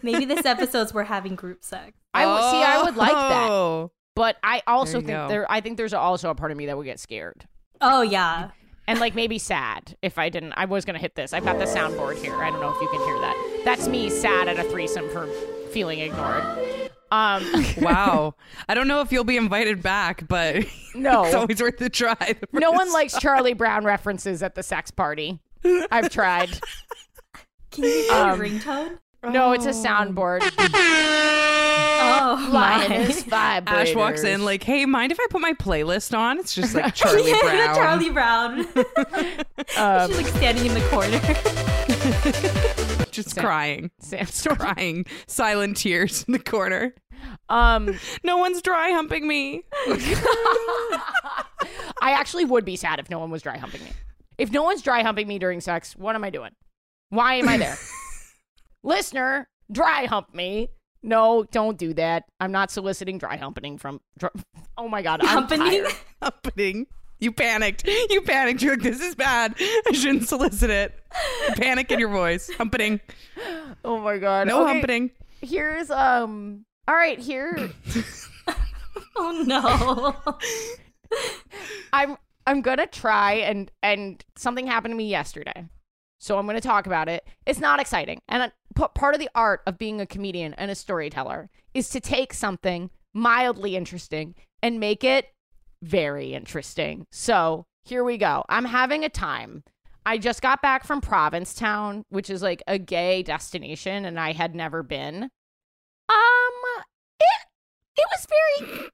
[0.03, 1.93] Maybe this episode's we're having group sex.
[2.15, 2.63] I would see.
[2.63, 3.93] I would like that, Oh.
[4.15, 5.29] but I also There think go.
[5.29, 5.51] there.
[5.51, 7.47] I think there's also a part of me that would get scared.
[7.81, 8.51] Oh, yeah.
[8.87, 10.53] and like maybe sad if I didn't.
[10.57, 11.33] I was gonna hit this.
[11.33, 12.35] I've got the soundboard here.
[12.35, 13.63] I don't know if you can hear that.
[13.65, 15.27] That's me sad at a threesome for
[15.73, 16.45] feeling ignored.
[17.11, 17.45] Um,
[17.81, 18.35] Wow.
[18.69, 22.15] I don't know if you'll be invited back, but no, it's always worth the try.
[22.19, 25.41] the no one first likes Charlie Brown references at the sex party.
[25.91, 26.51] I've tried.
[27.71, 28.99] Can you do Um, a ringtone?
[29.25, 30.41] No, it's a soundboard.
[32.05, 32.87] Oh, my.
[32.89, 33.69] Lioness vibrators.
[33.69, 36.95] Ash walks in like, "Hey, mind if I put my playlist on?" It's just like
[36.97, 37.75] Charlie yeah, Brown.
[37.77, 38.59] Charlie Brown.
[39.77, 41.19] Um, She's like standing in the corner.
[43.13, 44.57] just Sam- crying, Sandstorm.
[44.57, 46.93] crying, silent tears in the corner.
[47.49, 49.63] Um, No one's dry humping me.
[52.01, 53.93] I actually would be sad if no one was dry humping me.
[54.39, 56.51] If no one's dry humping me during sex, what am I doing?
[57.11, 57.77] Why am I there?
[58.83, 60.71] Listener, dry hump me.
[61.03, 62.25] No, don't do that.
[62.41, 64.01] I'm not soliciting dry humping from.
[64.19, 64.33] Dr-
[64.79, 65.85] oh my god, I'm Humping?
[66.23, 66.87] Humping.
[67.19, 67.87] You panicked.
[67.87, 68.63] You panicked.
[68.63, 69.55] You're like, this is bad.
[69.61, 70.99] I shouldn't solicit it.
[71.55, 72.51] Panic in your voice.
[72.57, 73.01] Humping.
[73.85, 74.47] Oh my god.
[74.47, 75.11] No Okay, humping.
[75.41, 76.65] Here's um.
[76.87, 77.71] All right, here
[79.17, 80.35] Oh no.
[81.93, 82.17] I'm
[82.47, 85.69] I'm gonna try and and something happened to me yesterday,
[86.19, 87.27] so I'm gonna talk about it.
[87.47, 91.51] It's not exciting, and part of the art of being a comedian and a storyteller
[91.75, 95.27] is to take something mildly interesting and make it
[95.83, 97.07] very interesting.
[97.11, 98.45] So here we go.
[98.49, 99.65] I'm having a time.
[100.07, 104.55] I just got back from Provincetown, which is like a gay destination, and I had
[104.55, 105.25] never been.
[106.09, 106.83] Um,
[107.21, 107.47] it
[107.97, 108.89] it was very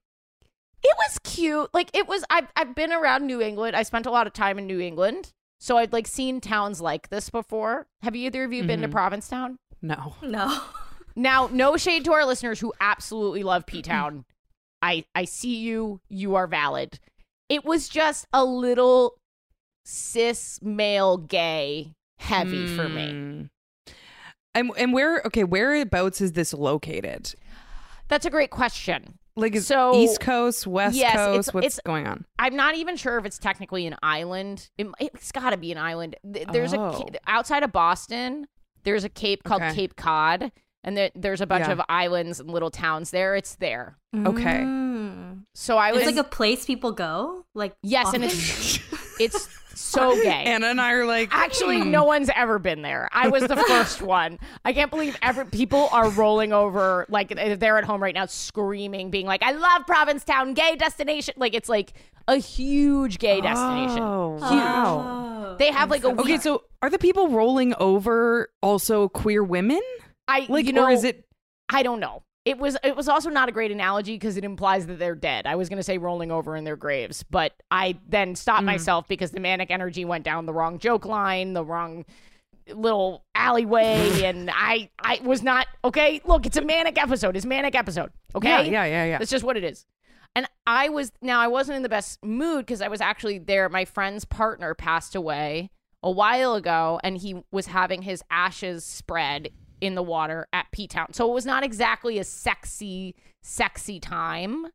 [0.84, 1.70] it was cute.
[1.72, 3.74] Like it was I've I've been around New England.
[3.74, 5.32] I spent a lot of time in New England.
[5.60, 7.88] So I'd like seen towns like this before.
[8.02, 8.92] Have either of you been to Mhm.
[8.92, 9.58] Provincetown?
[9.82, 10.14] No.
[10.22, 10.60] No.
[11.16, 14.24] Now, no shade to our listeners who absolutely love P Town.
[14.82, 16.00] I I see you.
[16.08, 17.00] You are valid.
[17.48, 19.14] It was just a little
[19.84, 23.10] cis male gay heavy for me.
[23.12, 23.48] Mm.
[24.54, 27.34] And and where okay, whereabouts is this located?
[28.08, 29.18] That's a great question.
[29.36, 31.54] Like is So- East Coast, West Yes, it's- Coast?
[31.54, 32.24] What's it's- going on?
[32.40, 34.68] I'm not even sure if it's technically an island.
[34.78, 36.16] It, it's got to be an island.
[36.24, 36.92] There's a Oh.
[36.92, 38.46] ca- outside of Boston.
[38.88, 39.74] There's a cape called Okay.
[39.74, 40.50] Cape Cod,
[40.82, 41.72] and there, there's a bunch Yeah.
[41.72, 43.36] of islands and little towns there.
[43.36, 43.98] It's there.
[44.16, 44.60] Okay.
[44.64, 45.42] Mm.
[45.54, 47.44] So I was It's like a place people go.
[47.54, 48.78] Like yes, and it's
[49.20, 49.46] it's
[49.78, 50.28] so gay.
[50.44, 51.90] Anna and I are like Actually, hmm.
[51.90, 53.08] no one's ever been there.
[53.12, 54.38] I was the first one.
[54.64, 59.10] I can't believe ever people are rolling over like they're at home right now screaming,
[59.10, 61.92] being like, "I love Provincetown, gay destination." Like it's like
[62.26, 64.00] a huge gay destination.
[64.02, 64.62] Oh, Huge.
[64.64, 65.56] Oh.
[65.58, 69.80] They have like a Okay, week- so are the people rolling over also queer women?
[70.28, 71.24] I Like, you know or is it?
[71.70, 72.22] I don't know.
[72.48, 75.46] It was it was also not a great analogy because it implies that they're dead.
[75.46, 78.66] I was going to say rolling over in their graves, but I then stopped mm.
[78.66, 82.06] myself because the manic energy went down the wrong joke line, the wrong
[82.74, 86.22] little alleyway and I I was not okay.
[86.24, 87.36] Look, it's a manic episode.
[87.36, 88.12] It's a manic episode.
[88.34, 88.48] Okay?
[88.48, 89.18] Yeah, yeah, yeah, yeah.
[89.18, 89.84] That's just what it is.
[90.34, 93.68] And I was now I wasn't in the best mood because I was actually there.
[93.68, 95.68] My friend's partner passed away
[96.02, 99.50] a while ago, and he was having his ashes spread
[99.80, 101.12] in the water at P Town.
[101.12, 104.66] So it was not exactly a sexy, sexy time.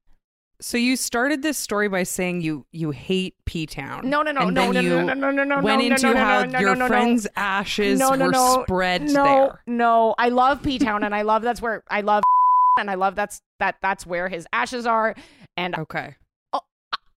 [0.62, 4.10] So you started this story by saying you you hate P Town.
[4.10, 5.88] No, no, no, and no, then no, you no, no, no, no, no, went no,
[5.88, 6.88] into no, no, how no, no, your no, no.
[6.88, 9.62] friend's ashes no, no, were no, spread no, there.
[9.68, 12.24] No, I love P Town, and I love that's where I love,
[12.80, 15.16] and I love that's that that's where his ashes are,
[15.58, 16.16] and Okay.
[16.54, 16.62] Oh,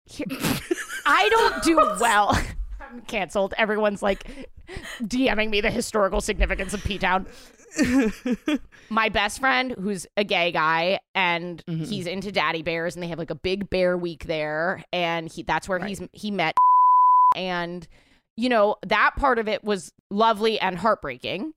[0.06, 0.26] here-
[1.06, 2.42] I don't do well.
[2.80, 3.54] I'm canceled.
[3.58, 4.50] Everyone's like
[5.04, 7.28] DMing me the historical significance of P Town.
[8.90, 11.88] My best friend, who's a gay guy, and Mhm.
[11.88, 15.44] he's into daddy bears, and they have like a big bear week there, and he
[15.44, 16.56] that's where he's he met,
[17.36, 17.88] and
[18.38, 21.54] you know that part of it was lovely and heartbreaking.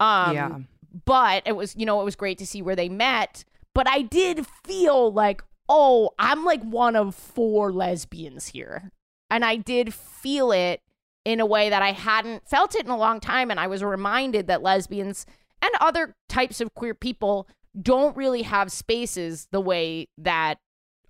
[0.00, 0.58] Um, yeah.
[1.06, 4.02] but it was you know it was great to see where they met but i
[4.02, 8.90] did feel like oh i'm like one of four lesbians here
[9.30, 10.80] and i did feel it
[11.24, 13.84] in a way that i hadn't felt it in a long time and i was
[13.84, 15.24] reminded that lesbians
[15.62, 17.48] and other types of queer people
[17.80, 20.56] don't really have spaces the way that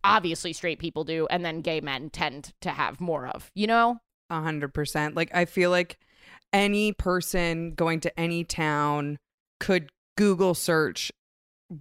[0.05, 3.99] obviously straight people do and then gay men tend to have more of you know
[4.31, 5.15] A hundred percent.
[5.17, 5.99] Like I feel like
[6.53, 9.19] any person going to any town
[9.59, 11.11] could Google search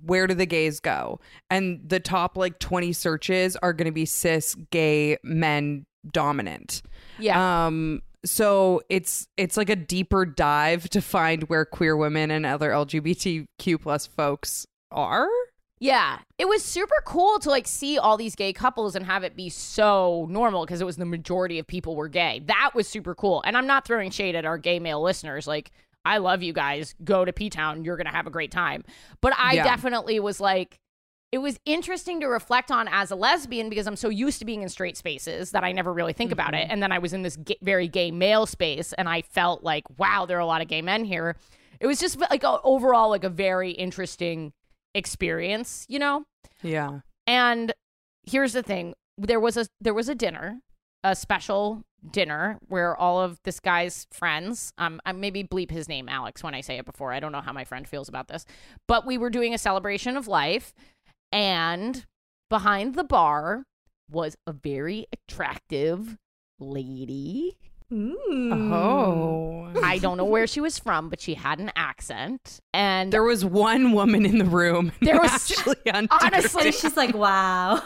[0.06, 1.20] where do the gays go?
[1.50, 6.82] And the top like 20 searches are going to be cis gay men dominant.
[7.20, 12.46] yeah Um so it's it's like a deeper dive to find where queer women and
[12.46, 15.28] other LGBTQ plus folks are.
[15.80, 19.36] Yeah, it was super cool to like see all these gay couples and have it
[19.36, 22.44] be so normal because it was the majority of people were gay.
[22.46, 23.42] That was super cool.
[23.48, 25.48] And I'm not throwing shade at our gay male listeners.
[25.48, 25.72] Like,
[26.06, 26.94] I love you guys.
[27.04, 27.84] Go to P Town.
[27.84, 28.84] You're going to have a great time.
[29.22, 29.64] But I Yeah.
[29.64, 30.80] definitely was like,
[31.32, 34.62] it was interesting to reflect on as a lesbian because I'm so used to being
[34.62, 36.68] in straight spaces that I never really think about it.
[36.70, 40.26] And then I was in this very gay male space and I felt like, wow,
[40.26, 41.38] there are a lot of gay men here.
[41.80, 44.52] It was just like a, overall like a very interesting
[44.94, 46.26] experience, you know?
[46.62, 47.00] Yeah.
[47.26, 47.74] And
[48.24, 50.60] here's the thing: there was a there was a dinner,
[51.04, 56.10] a special dinner where all of this guy's friends, um, I maybe bleep his name
[56.10, 57.14] Alex when I say it before.
[57.14, 58.46] I don't know how my friend feels about this,
[58.88, 60.74] but we were doing a celebration of life,
[61.32, 62.06] and
[62.50, 63.64] behind the bar
[64.10, 66.18] was a very attractive
[66.60, 67.58] lady.
[67.92, 68.72] Mm.
[68.74, 69.70] Oh.
[69.84, 73.44] I don't know where she was from, but she had an accent, and There was
[73.44, 74.94] one woman in the room.
[75.02, 75.76] There was- actually
[76.12, 77.82] honestly, she's like, wow.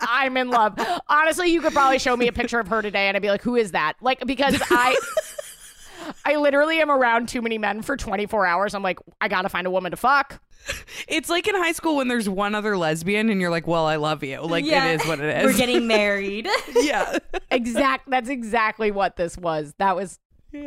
[0.00, 0.78] I'm in love.
[1.08, 3.42] Honestly, you could probably show me a picture of her today and I'd be like,
[3.42, 3.94] who is that?
[4.02, 4.98] Like, because I.
[6.24, 8.74] I literally am around too many men for 24 hours.
[8.74, 10.40] I'm like, I gotta find a woman to fuck.
[11.06, 13.96] It's like in high school when there's one other lesbian and you're like, well, I
[13.96, 14.40] love you.
[14.40, 14.86] Like, Yeah.
[14.86, 15.44] it is what it is.
[15.44, 16.48] We're getting married.
[16.74, 17.18] yeah.
[17.50, 18.10] Exact.
[18.10, 19.74] That's exactly what this was.
[19.78, 20.18] That was.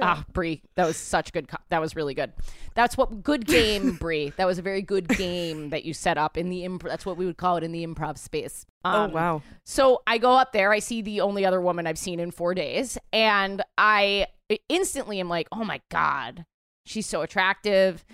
[0.01, 1.47] Ah, Brie, that was such good.
[1.47, 2.31] Co- that was really good.
[2.75, 4.29] That's what good game, Brie.
[4.37, 6.83] That was a very good game that you set up in the imp.
[6.83, 8.67] That's what we would call it in the improv space.
[8.85, 9.41] Oh, Um, wow.
[9.63, 12.53] So I go up there, I see the only other woman I've seen in four
[12.53, 14.27] days, and I
[14.69, 16.45] instantly am like, oh my God,
[16.85, 18.05] she's so attractive.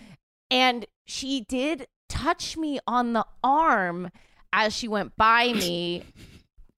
[0.51, 4.11] And she did touch me on the arm
[4.53, 6.03] as she went by me.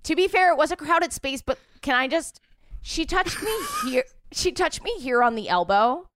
[0.04, 2.40] to be fair, it was a crowded space, but can I just,
[2.82, 3.52] she touched me
[3.90, 4.04] here.
[4.32, 6.10] She touched me here on the elbow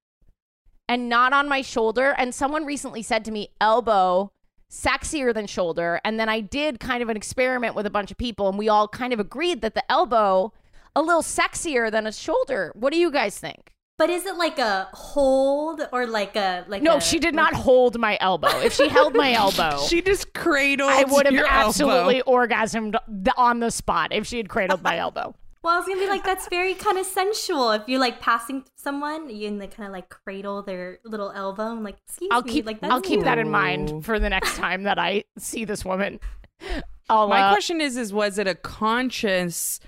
[0.90, 2.14] and not on my shoulder.
[2.18, 4.34] And someone recently said to me, elbow
[4.72, 6.02] sexier than shoulder.
[6.04, 8.70] And then I did kind of an experiment with a bunch of people, and we
[8.70, 10.54] all kind of agreed that the elbow
[10.96, 12.72] a little sexier than a shoulder.
[12.76, 13.70] What do you guys think?
[13.98, 17.54] but is it like a hold or like a like No, a- she did not
[17.54, 18.48] hold my elbow.
[18.62, 21.68] If she held my elbow, She just cradled I would have your elbow.
[21.68, 22.96] absolutely orgasmed
[23.38, 25.36] on the spot if she had cradled my elbow.
[25.64, 27.70] Well, I was gonna be like, that's very kind of sensual.
[27.74, 31.74] If you're like passing someone, you can like kind of like cradle their little elbow
[31.74, 34.28] and like, excuse I'll me, keep like that's I'll keep that in mind for the
[34.30, 36.20] next time that I see this woman.
[37.12, 39.80] I'll, My uh, question is, is was it a conscious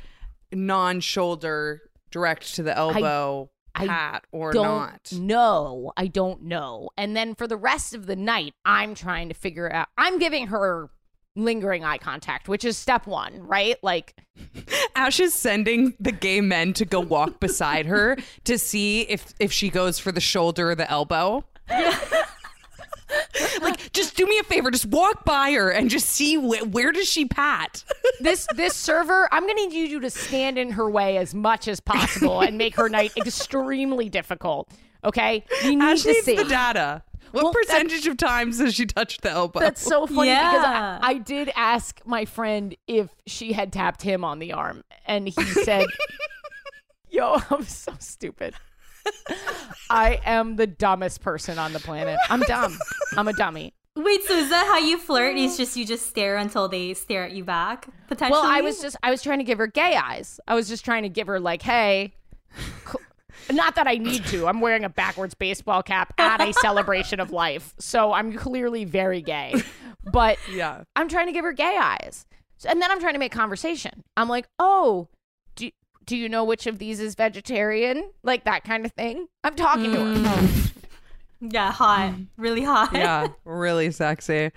[0.56, 5.12] non-shoulder direct to the elbow I pat or don't not?
[5.14, 5.92] know.
[5.98, 6.90] I don't know.
[6.98, 9.88] And then for the rest of the night, I'm trying to figure out.
[9.98, 10.90] I'm giving her
[11.36, 13.78] lingering eye contact, which is step one, right?
[13.82, 14.16] Like,
[14.96, 19.52] Ash is sending the gay men to go walk beside her to see if if
[19.52, 21.44] she goes for the shoulder or the elbow.
[23.62, 26.92] like, just do me a favor, just walk by her and just see wh- where
[26.92, 27.84] does she pat.
[28.20, 31.68] this this server, I'm going to need you to stand in her way as much
[31.68, 34.70] as possible and make her night extremely difficult.
[35.04, 36.36] Okay, we need Ash to needs see.
[36.36, 37.04] the data.
[37.32, 39.60] What Well, percentage of times has she touched the elbow?
[39.60, 44.24] That's so funny because I, I did ask my friend if she had tapped him
[44.24, 45.88] on the arm, and he said,
[47.10, 48.54] "Yo, I'm so stupid.
[49.90, 52.18] I am the dumbest person on the planet.
[52.30, 52.78] I'm dumb.
[53.18, 55.38] I'm a dummy." Wait, so is that how you flirt?
[55.38, 58.32] It's just you just stare until they stare at you back, potentially.
[58.42, 60.40] Well, I was just I was trying to give her gay eyes.
[60.48, 62.16] I was just trying to give her like, "Hey."
[62.86, 63.00] co-
[63.52, 64.48] Not that I need to.
[64.48, 67.74] I'm wearing a backwards baseball cap at a celebration of life.
[67.78, 69.56] So I'm clearly very gay.
[70.12, 70.84] But yeah.
[70.96, 72.26] I'm trying to give her gay eyes.
[72.68, 74.04] And then I'm trying to make conversation.
[74.16, 75.08] I'm like, oh,
[76.06, 78.12] do, do you know which of these is vegetarian?
[78.24, 79.28] Like that kind of thing.
[79.44, 80.16] I'm talking to her.
[80.16, 80.72] Mm.
[81.42, 82.94] yeah, hot, really hot.
[82.94, 84.52] Yeah, really sexy.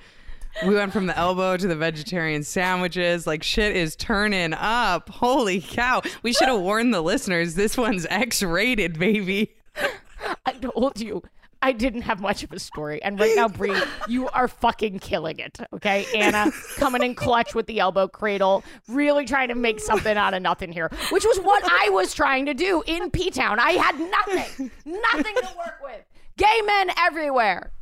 [0.67, 3.27] We went from the elbow to the vegetarian sandwiches.
[3.27, 5.11] Like shit is turning up.
[5.11, 6.03] Holy cow.
[6.23, 9.55] We should have warned the listeners this one's X rated, baby.
[10.47, 11.23] I told you.
[11.67, 13.03] I didn't have much of a story.
[13.03, 13.77] And right now, Brie,
[14.09, 15.59] you are fucking killing it.
[15.73, 16.07] Okay.
[16.15, 20.43] Anna coming in clutch with the elbow cradle, really trying to make something out of
[20.43, 23.59] nothing here, which was what I was trying to do in P Town.
[23.59, 26.05] I had nothing, nothing to work with.
[26.39, 27.73] Gay men everywhere.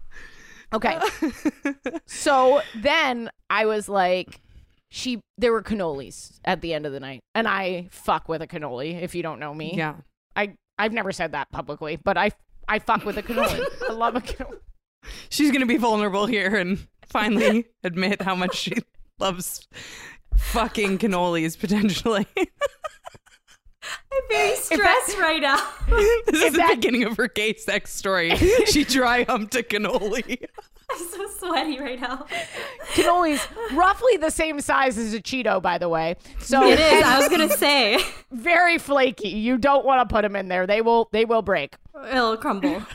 [0.73, 0.99] Okay.
[2.07, 4.41] so then I was like,
[4.89, 7.21] she, there were cannolis at the end of the night.
[7.35, 9.75] And I fuck with a cannoli if you don't know me.
[9.77, 9.97] Yeah.
[10.35, 12.31] I I've never said that publicly, but I
[12.69, 13.65] I fuck with a cannoli.
[13.89, 14.59] I love a cannoli.
[15.29, 18.75] She's going to be vulnerable here and finally admit how much she
[19.19, 19.67] loves
[20.37, 22.27] fucking cannolis potentially.
[22.37, 25.63] I'm very stressed right now.
[26.27, 28.35] this is the that- beginning of her gay sex story.
[28.67, 30.45] she dry humped a cannoli.
[30.91, 32.27] I'm so sweaty right now.
[32.95, 36.17] Cannolis roughly the same size as a Cheeto, by the way.
[36.41, 37.03] So It is.
[37.05, 37.99] I was gonna say
[38.31, 39.29] very flaky.
[39.29, 40.67] You don't want to put them in there.
[40.67, 41.77] They will they will break.
[42.11, 42.83] it'll crumble.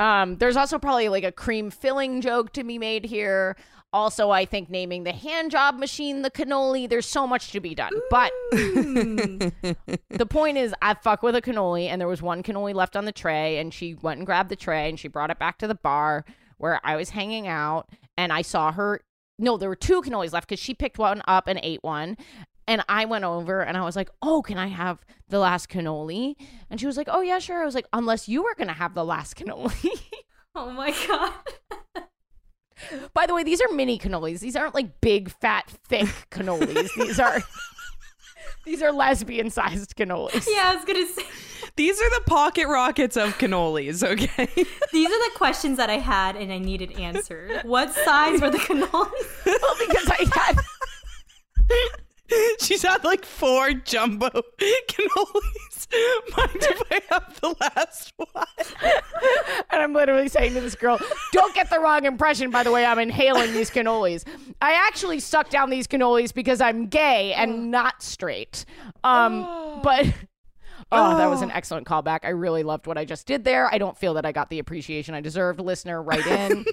[0.00, 3.54] Um, there's also probably like a cream filling joke to be made here.
[3.92, 6.88] Also, I think naming the hand job machine the cannoli.
[6.88, 7.92] There's so much to be done.
[8.10, 12.96] But the point is, I fuck with a cannoli, and there was one cannoli left
[12.96, 15.58] on the tray, and she went and grabbed the tray, and she brought it back
[15.58, 16.24] to the bar
[16.58, 19.00] where I was hanging out, and I saw her.
[19.38, 22.16] No, there were two cannolis left because she picked one up and ate one.
[22.66, 26.34] And I went over and I was like, "Oh, can I have the last cannoli?"
[26.68, 28.94] And she was like, "Oh yeah, sure." I was like, "Unless you were gonna have
[28.94, 29.90] the last cannoli."
[30.54, 31.32] Oh my god.
[33.14, 34.40] By the way, these are mini cannolis.
[34.40, 36.88] These aren't like big, fat, thick cannolis.
[36.96, 37.40] these are
[38.68, 40.46] these are lesbian sized cannolis.
[40.46, 41.22] Yeah, I was gonna say
[41.76, 44.48] These are the pocket rockets of cannolis, okay?
[44.92, 47.62] these are the questions that I had and I needed answered.
[47.62, 49.10] What size were the cannolis?
[49.46, 50.56] Well, because I had
[52.60, 54.28] She's had like four jumbo
[54.88, 55.86] cannolis.
[56.36, 58.44] Mind if I have the last one?
[59.70, 60.98] and I'm literally saying to this girl,
[61.32, 64.24] don't get the wrong impression, by the way, I'm inhaling these cannolis.
[64.60, 68.64] I actually suck down these cannolis because I'm gay and not straight.
[69.02, 70.06] Um, but
[70.92, 72.20] oh, that was an excellent callback.
[72.24, 73.72] I really loved what I just did there.
[73.72, 75.60] I don't feel that I got the appreciation I deserved.
[75.60, 76.66] Listener, write in.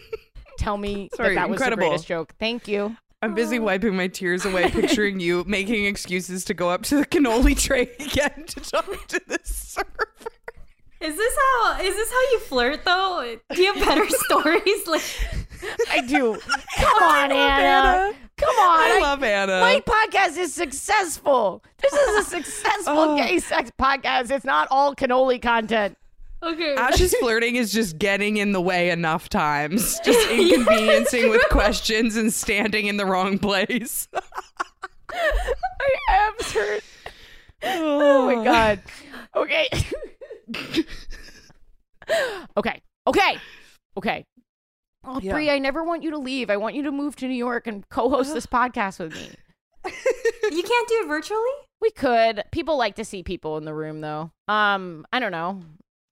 [0.57, 1.83] Tell me Sorry, that that was incredible.
[1.83, 2.33] the greatest joke.
[2.39, 2.95] Thank you.
[3.21, 7.05] I'm busy wiping my tears away, picturing you making excuses to go up to the
[7.05, 10.13] cannoli tray again to talk to the server.
[11.01, 13.37] Is this how is this how you flirt though?
[13.53, 14.87] Do you have better stories?
[14.87, 15.03] Like
[15.91, 16.37] I do.
[16.77, 17.35] Come on, Anna.
[17.35, 18.13] Anna.
[18.37, 18.79] Come on.
[18.79, 19.59] I I- love Anna.
[19.59, 21.63] My podcast is successful.
[21.81, 23.17] This is a successful Oh.
[23.17, 24.31] gay sex podcast.
[24.31, 25.97] It's not all cannoli content.
[26.43, 26.75] Okay.
[26.75, 32.33] Ash's flirting is just getting in the way enough times, just inconveniencing with questions and
[32.33, 34.07] standing in the wrong place.
[35.11, 36.83] My abs hurt.
[37.63, 38.81] Oh my god.
[39.35, 39.67] Okay.
[42.57, 42.81] okay.
[43.07, 43.37] Okay.
[43.97, 44.25] Okay.
[45.07, 45.33] Oh, Yeah.
[45.33, 46.49] Brie, I never want you to leave.
[46.49, 49.29] I want you to move to New York and co-host this podcast with me.
[49.85, 51.39] you can't do it virtually?
[51.81, 52.43] We could.
[52.51, 54.31] People like to see people in the room, though.
[54.47, 55.61] Um, I don't know.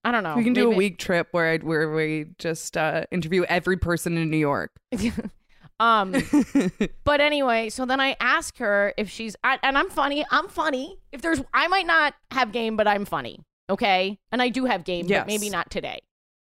[0.04, 0.36] I don't know.
[0.36, 4.18] We can do a week trip where I, where we just uh, interview every person
[4.18, 4.70] in New York.
[5.80, 6.14] um,
[7.04, 10.24] but anyway, so then I ask her if she's, I, and I'm funny.
[10.30, 10.98] I'm funny.
[11.10, 13.40] If there's, I might not have game, but I'm funny.
[13.70, 15.20] Okay, and I do have game, Yes.
[15.20, 16.00] but maybe not today.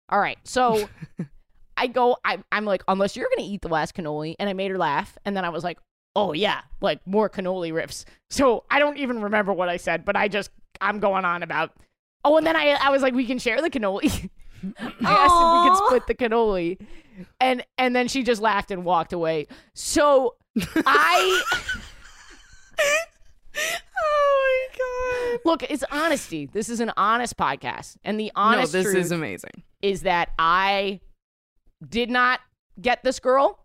[0.10, 0.90] All right, so
[1.78, 2.18] I go.
[2.26, 5.18] I, I'm like, unless you're gonna eat the last cannoli, and I made her laugh,
[5.24, 5.80] and then I was like,
[6.18, 8.04] oh yeah, like more cannoli riffs.
[8.30, 10.50] So I don't even remember what I said, but I just
[10.82, 11.72] I'm going on about.
[12.26, 14.30] Oh, and then I I was like, we can share the cannoli.
[14.80, 16.80] I asked if we could split the cannoli,
[17.40, 19.48] and and then she just laughed and walked away.
[19.74, 20.36] So
[20.86, 21.44] I
[23.98, 25.40] oh my god!
[25.46, 26.46] look, it's honesty.
[26.46, 28.74] This is an honest podcast, and the honest.
[28.74, 29.64] No, this is amazing.
[29.82, 31.02] is that I
[31.88, 32.40] did not
[32.80, 33.60] get this girl.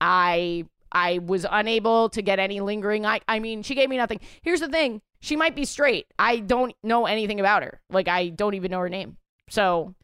[0.00, 3.04] I I was unable to get any lingering.
[3.04, 4.20] I I mean, she gave me nothing.
[4.42, 6.06] Here's the thing: she might be straight.
[6.18, 7.80] I don't know anything about her.
[7.88, 9.16] Like I don't even know her name.
[9.48, 9.94] So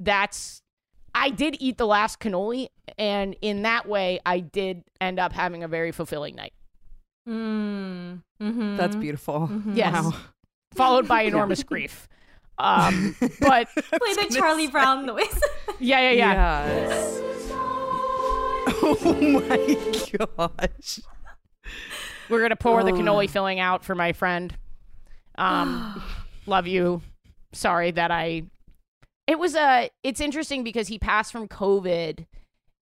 [0.00, 0.62] that's.
[1.14, 2.68] I did eat the last cannoli,
[2.98, 6.52] and in that way, I did end up having a very fulfilling night,
[7.28, 8.22] Mm.
[8.40, 8.76] Mm-hmm.
[8.76, 9.50] That's beautiful.
[9.72, 9.92] Yes.
[9.92, 10.12] Wow.
[10.74, 12.08] followed by enormous grief.
[12.58, 15.40] Um, but Play the Charlie Brown noise.
[15.78, 16.66] yeah, yeah, yeah.
[16.66, 17.20] Yes.
[18.80, 21.00] Oh my gosh.
[22.28, 22.94] We're gonna pour the Oh.
[22.94, 24.54] cannoli filling out for my friend.
[25.36, 26.02] Um,
[26.46, 27.02] love you.
[27.52, 28.44] Sorry that I.
[29.26, 29.90] It was a.
[30.02, 32.26] It's interesting because he passed from COVID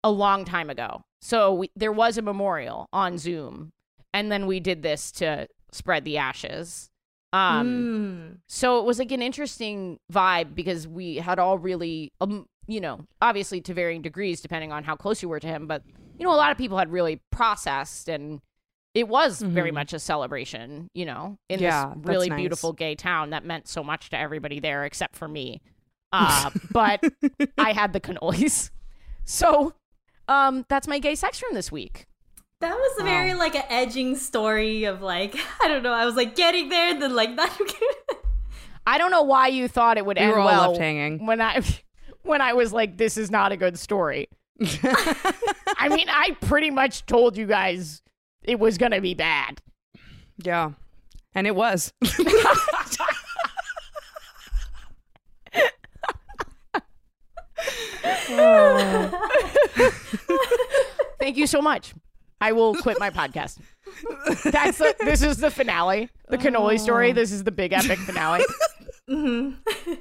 [0.04, 1.02] a long time ago.
[1.22, 3.70] So we, there was a memorial on Zoom,
[4.14, 6.88] and then we did this to spread the ashes.
[7.32, 8.38] Um, Mm.
[8.48, 13.00] so it was like an interesting vibe because we had all really, um, you know,
[13.20, 15.82] obviously to varying degrees depending on how close you were to him, but
[16.18, 18.40] you know, a lot of people had really processed and
[18.96, 19.74] it was very Mhm.
[19.74, 22.38] much a celebration, you know, in Yeah, this really nice.
[22.38, 25.60] beautiful gay town that meant so much to everybody there except for me.
[26.12, 27.02] Uh, but
[27.58, 28.70] I had the cannolis.
[29.28, 29.74] So
[30.28, 32.06] um, that's my gay sex room this week.
[32.60, 33.38] That was a very Wow.
[33.40, 35.92] like an edging story of like I don't know.
[35.92, 37.50] I was like getting there, and then like not.
[38.86, 41.26] I don't know why you thought it would We end were all well left hanging.
[41.26, 41.60] when I
[42.22, 44.28] when I was like, this is not a good story.
[44.62, 48.00] I mean, I pretty much told you guys
[48.46, 49.60] it was gonna be bad.
[50.38, 50.72] Yeah.
[51.34, 51.92] And it was.
[61.18, 61.94] Thank you so much.
[62.40, 63.58] I will quit my podcast.
[64.44, 67.12] That's the, this is the finale, the cannoli story.
[67.12, 68.44] This is the big epic finale.
[69.08, 69.92] Mm-hmm.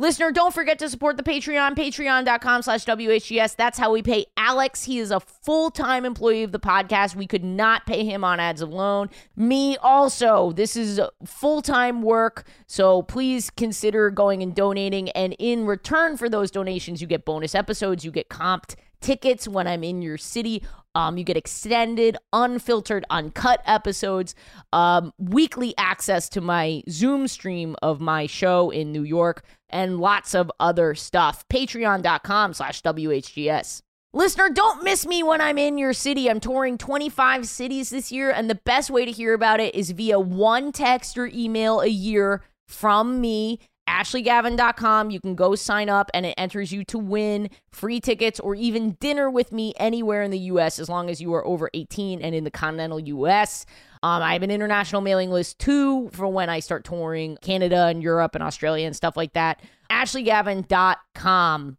[0.00, 3.54] Listener, don't forget to support the Patreon, patreon.com slash WHGS.
[3.54, 4.84] That's how we pay Alex.
[4.84, 7.14] He is a full-time employee of the podcast.
[7.14, 9.10] We could not pay him on ads alone.
[9.36, 10.52] Me also.
[10.52, 15.10] This is full-time work, so please consider going and donating.
[15.10, 19.66] And in return for those donations, you get bonus episodes, you get comped tickets when
[19.66, 20.62] I'm in your city.
[20.94, 24.34] Um, you get extended, unfiltered, uncut episodes,
[24.72, 30.34] um, weekly access to my Zoom stream of my show in New York, and lots
[30.34, 31.46] of other stuff.
[31.48, 33.82] Patreon.com slash WHGS.
[34.12, 36.28] Listener, don't miss me when I'm in your city.
[36.28, 39.92] I'm touring 25 cities this year, and the best way to hear about it is
[39.92, 43.60] via one text or email a year from me
[43.90, 45.10] ashleygavin.com.
[45.10, 48.92] You can go sign up and it enters you to win free tickets or even
[49.00, 52.34] dinner with me anywhere in the US as long as you are over 18 and
[52.34, 53.66] in the continental US.
[54.02, 58.02] Um, I have an international mailing list too for when I start touring Canada and
[58.02, 59.60] Europe and Australia and stuff like that.
[59.90, 61.76] AshleyGavin.com.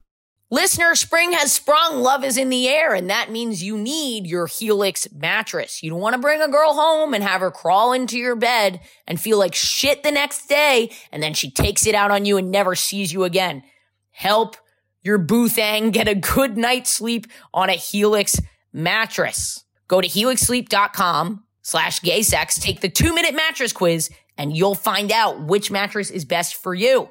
[0.53, 2.01] Listener, spring has sprung.
[2.01, 5.81] Love is in the air, and that means you need your Helix mattress.
[5.81, 8.81] You don't want to bring a girl home and have her crawl into your bed
[9.07, 12.35] and feel like shit the next day, and then she takes it out on you
[12.35, 13.63] and never sees you again.
[14.09, 14.57] Help
[15.01, 18.37] your boo thang get a good night's sleep on a Helix
[18.73, 19.63] mattress.
[19.87, 25.13] Go to helixsleep.com slash gay sex, take the two minute mattress quiz, and you'll find
[25.13, 27.09] out which mattress is best for you.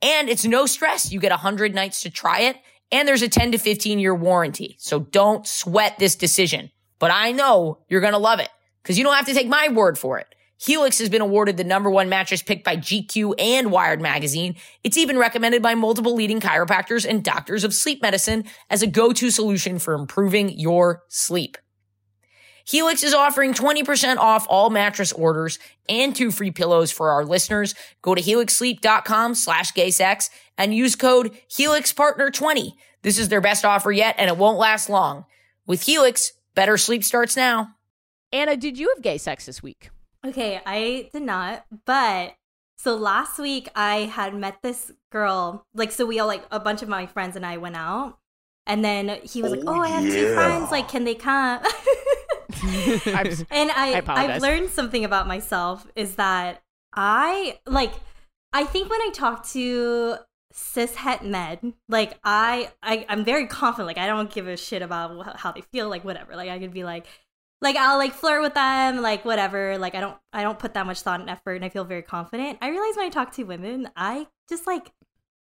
[0.00, 1.12] And it's no stress.
[1.12, 2.56] You get 100 nights to try it
[2.90, 4.76] and there's a 10 to 15 year warranty.
[4.78, 6.70] So don't sweat this decision.
[6.98, 8.48] But I know you're going to love it
[8.82, 10.26] because you don't have to take my word for it.
[10.60, 14.56] Helix has been awarded the number one mattress picked by GQ and Wired magazine.
[14.82, 19.30] It's even recommended by multiple leading chiropractors and doctors of sleep medicine as a go-to
[19.30, 21.58] solution for improving your sleep.
[22.64, 25.58] Helix is offering 20% off all mattress orders
[25.88, 27.74] and two free pillows for our listeners.
[28.02, 30.28] Go to helixsleep.com slash gaysex
[30.58, 32.72] and use code HelixPartner20.
[33.02, 35.24] This is their best offer yet and it won't last long.
[35.66, 37.76] With Helix, better sleep starts now.
[38.32, 39.90] Anna, did you have gay sex this week?
[40.26, 42.34] Okay, I did not, but
[42.76, 45.64] so last week I had met this girl.
[45.72, 48.18] Like, so we all, like, a bunch of my friends and I went out.
[48.66, 50.12] And then he was like, Oh, oh I have yeah.
[50.12, 50.70] two friends.
[50.70, 51.62] Like, can they come?
[53.50, 54.34] And I, I.
[54.34, 56.62] I've learned something about myself is that
[56.94, 57.92] I like
[58.52, 60.16] I think when I talk to
[60.52, 63.86] cis het men, like I, I I'm very confident.
[63.86, 65.88] Like I don't give a shit about wh- how they feel.
[65.88, 66.36] Like whatever.
[66.36, 67.06] Like I could be like,
[67.60, 69.00] like I'll like flirt with them.
[69.02, 69.78] Like whatever.
[69.78, 72.02] Like I don't I don't put that much thought and effort, and I feel very
[72.02, 72.58] confident.
[72.62, 74.92] I realize when I talk to women, I just like.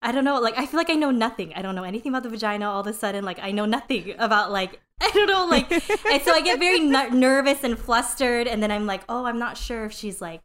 [0.02, 1.52] I don't know, like I feel like I know nothing.
[1.54, 3.24] I don't know anything about the vagina all of a sudden.
[3.24, 6.80] Like I know nothing about like I don't know, like and so I get very
[6.94, 10.42] ner- nervous and flustered, and then I'm like, oh, I'm not sure if she's like,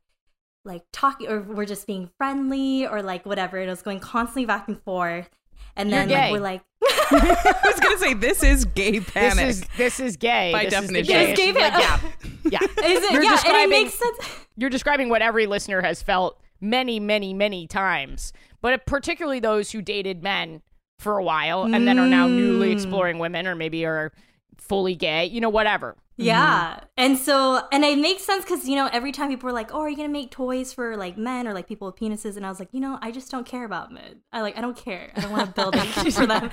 [0.66, 3.58] like talking, or we're just being friendly, or like whatever.
[3.58, 5.30] And it was going constantly back and forth,
[5.76, 6.16] and You're then gay.
[6.16, 6.62] like we're like,
[7.12, 9.36] I was gonna say this is gay panic.
[9.46, 11.14] This is this is gay By This is the definition.
[11.16, 12.00] gayest- It's gay like, yeah,
[12.52, 12.60] yeah.
[12.86, 13.12] is it?
[13.12, 14.18] You're yeah, and it describing- makes sense.
[14.58, 19.82] You're describing what every listener has felt many, many, many times, but particularly those who
[19.82, 20.62] dated men
[21.00, 22.74] for a while and then are now newly Mm.
[22.74, 24.12] exploring women, or maybe are
[24.60, 25.26] fully gay.
[25.26, 25.96] You know, whatever.
[26.26, 26.80] Yeah.
[26.98, 29.80] And so, and it makes sense because, you know, every time people were like, oh,
[29.80, 32.38] are you going to make toys for like men or like people with penises?
[32.38, 34.22] And I was like, you know, I just don't care about men.
[34.32, 35.12] I like, I don't care.
[35.16, 36.44] I don't want to build anything for them.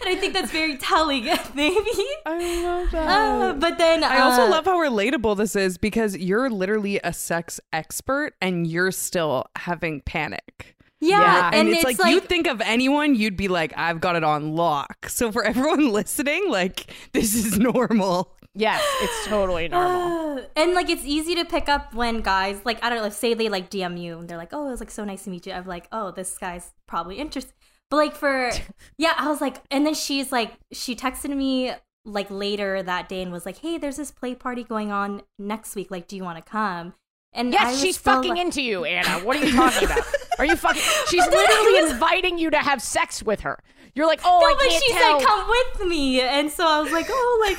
[0.00, 1.24] and I think that's very telling,
[1.54, 2.06] maybe.
[2.26, 3.08] I love that.
[3.08, 7.12] Uh, but then I also uh, love how relatable this is because you're literally a
[7.12, 10.76] sex expert and you're still having panic.
[11.00, 11.20] Yeah.
[11.20, 11.46] Yeah.
[11.52, 14.54] And, And, it's, like, you'd think of anyone, you'd be like, I've got it on
[14.54, 15.08] lock.
[15.08, 18.36] So for everyone listening, like, this is normal.
[18.54, 20.44] Yes, it's totally normal.
[20.56, 23.48] And like it's easy to pick up when guys like I don't know, say they
[23.48, 25.52] like DM you and they're like, "Oh, it was like so nice to meet you."
[25.52, 27.54] I'm like, "Oh, this guy's probably interested."
[27.90, 28.50] But like for
[28.98, 31.72] yeah, I was like, and then she's like, she texted me
[32.04, 35.74] like later that day and was like, "Hey, there's this play party going on next
[35.76, 35.90] week.
[35.90, 36.94] Like, do you want to come?"
[37.32, 39.24] And I Yes, was she's fucking like- into you, Anna.
[39.24, 40.04] What are you talking about?
[40.38, 40.82] Are you fucking?
[41.08, 43.58] She's literally inviting you to have sex with her.
[43.94, 45.20] You're like, oh, No, I but she tell.
[45.20, 47.58] said, "Come with me," and so I was like, "Oh, like,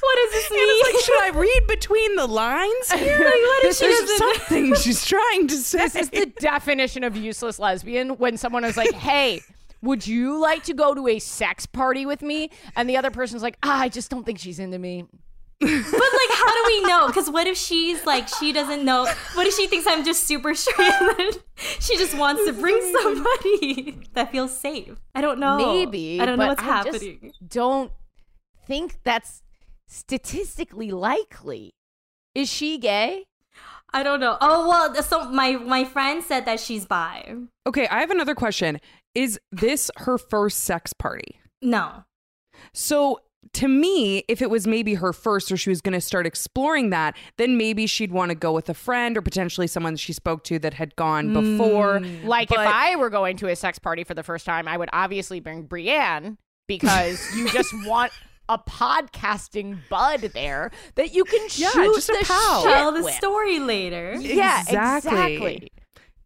[0.00, 3.18] what does this mean?" It's like, should I read between the lines here?
[3.18, 5.78] Like, what if she There's doesn't- something she's trying to say.
[5.78, 9.42] This is the definition of useless lesbian when someone is like, hey,
[9.82, 12.50] would you like to go to a sex party with me?
[12.76, 15.04] And the other person's like, ah, I just don't think she's into me.
[15.62, 17.06] But like, how do we know?
[17.06, 19.04] Because what if she's like, she doesn't know?
[19.34, 21.30] What if she thinks I'm just super straight and then
[21.80, 24.98] she just wants to bring somebody that feels safe?
[25.14, 25.58] I don't know.
[25.58, 26.18] Maybe.
[26.18, 27.32] I don't know what's I just happening.
[27.46, 27.92] don't
[28.66, 29.42] think that's
[29.90, 31.74] statistically likely.
[32.34, 33.24] Is she gay?
[33.92, 34.38] I don't know.
[34.40, 37.34] Oh well, so my my friend said that she's bi.
[37.66, 38.80] okay, I have another question.
[39.14, 41.40] Is this her first sex party?
[41.60, 42.04] No.
[42.72, 43.20] So
[43.54, 46.90] to me, if it was maybe her first or she was going to start exploring
[46.90, 50.44] that, then maybe she'd want to go with a friend or potentially someone she spoke
[50.44, 51.58] to that had gone hmm.
[51.58, 52.00] before.
[52.22, 54.90] Like if I were going to a sex party for the first time, I would
[54.92, 56.36] obviously bring Breanne
[56.68, 58.12] because you just want
[58.50, 62.62] a podcasting bud there that you can Yeah, shoot just the pal.
[62.64, 63.14] Tell the with.
[63.14, 64.14] story later.
[64.18, 65.10] Yeah, Exactly.
[65.12, 65.72] exactly.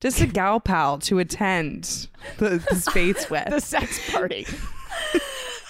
[0.01, 2.09] Just a gal pal to attend
[2.39, 3.49] the, the space with.
[3.51, 4.47] The sex party.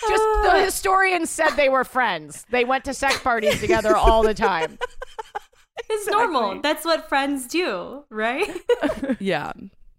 [0.06, 2.44] Just the historians said they were friends.
[2.50, 4.78] They went to sex parties together all the time.
[5.88, 6.60] It's normal.
[6.60, 8.50] That's what friends do, right?
[9.18, 9.52] yeah.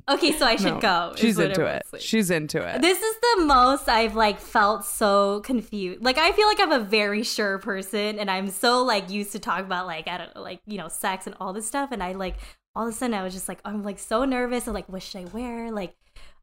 [0.09, 1.13] Okay, so I should no, go.
[1.15, 1.83] She's into it.
[1.99, 2.81] She's into it.
[2.81, 6.03] This is the most I've like felt so confused.
[6.03, 9.39] Like I feel like I'm a very sure person and I'm so like used to
[9.39, 12.03] talk about like I don't know, like, you know, sex and all this stuff and
[12.03, 12.35] I like
[12.75, 14.67] all of a sudden I was just like I'm like so nervous.
[14.67, 15.71] I'm like what should I wear?
[15.71, 15.95] Like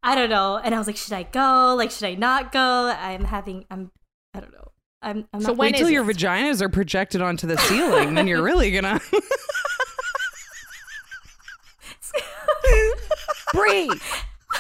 [0.03, 0.61] I don't know.
[0.63, 1.75] And I was like should I go?
[1.77, 2.95] Like should I not go?
[2.99, 3.91] I'm having I'm
[4.35, 4.73] I don't know.
[5.03, 8.71] I'm I'm So Wait till your vaginas are projected onto the ceiling, then you're really
[8.71, 9.01] gonna.
[13.53, 13.91] Bree!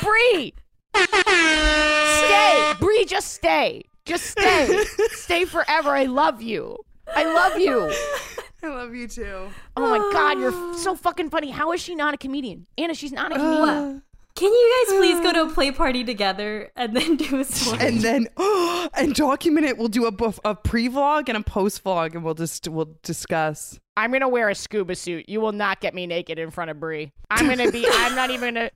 [0.02, 0.54] Bree!
[0.94, 2.72] Stay!
[2.80, 3.84] Bree, just stay.
[4.04, 4.84] Just stay.
[5.12, 5.90] Stay forever.
[5.90, 6.76] I love you.
[7.14, 7.92] I love you.
[8.62, 9.48] I love you too.
[9.76, 11.50] Oh my god, you're f- so fucking funny.
[11.50, 12.66] How is she not a comedian?
[12.78, 14.02] Anna, she's not a uh, comedian.
[14.34, 17.78] Can you guys please go to a play party together and then do a story?
[17.80, 18.28] And then,
[18.94, 19.76] and document it.
[19.78, 23.78] We'll do a, a pre-vlog and a post-vlog, and we'll just we'll discuss.
[23.96, 25.28] I'm gonna wear a scuba suit.
[25.28, 27.12] You will not get me naked in front of Bree.
[27.30, 27.86] I'm gonna be.
[27.92, 28.70] I'm not even gonna.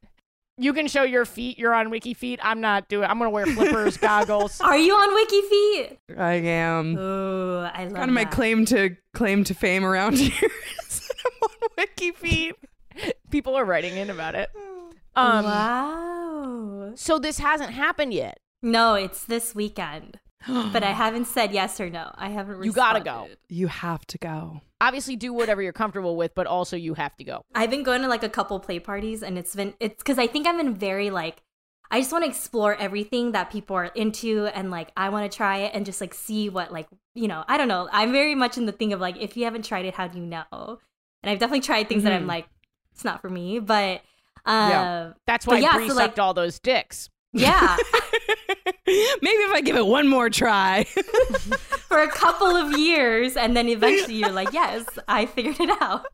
[0.59, 1.59] You can show your feet.
[1.59, 2.41] You're on Wiki Feet.
[2.43, 3.09] I'm not doing.
[3.09, 4.61] I'm gonna wear flippers, goggles.
[4.61, 6.19] Are you on WikiFeet?
[6.19, 10.51] I am Oh, I love kind of my claim to claim to fame around here.
[10.51, 12.53] I'm on WikiFeet.
[13.31, 14.51] People are writing in about it.
[15.17, 15.45] Um.
[15.45, 16.93] wow.
[16.95, 18.39] So this hasn't happened yet.
[18.63, 20.19] No, it's this weekend.
[20.73, 22.11] but I haven't said yes or no.
[22.15, 23.29] I haven't You gotta go.
[23.49, 24.61] You have to go.
[24.81, 27.43] Obviously, do whatever you're comfortable with, but also you have to go.
[27.55, 30.27] I've been going to like a couple play parties and it's been it's cuz I
[30.27, 31.43] think I've been very like
[31.91, 35.35] I just want to explore everything that people are into and like I want to
[35.37, 37.89] try it and just like see what like, you know, I don't know.
[37.93, 40.19] I'm very much in the thing of like if you haven't tried it, how do
[40.19, 40.45] you know?
[41.23, 42.29] And I've definitely tried things that I'm Mhm.
[42.29, 42.47] like
[42.93, 44.03] it's not for me, but
[44.47, 45.13] uh Yeah.
[45.27, 47.11] That's why yeah, Bree so, sucked like- all those dicks.
[47.33, 47.77] yeah.
[48.87, 50.85] Maybe if I give it one more try.
[51.89, 56.07] for a couple of years and then eventually you're like yes i figured it out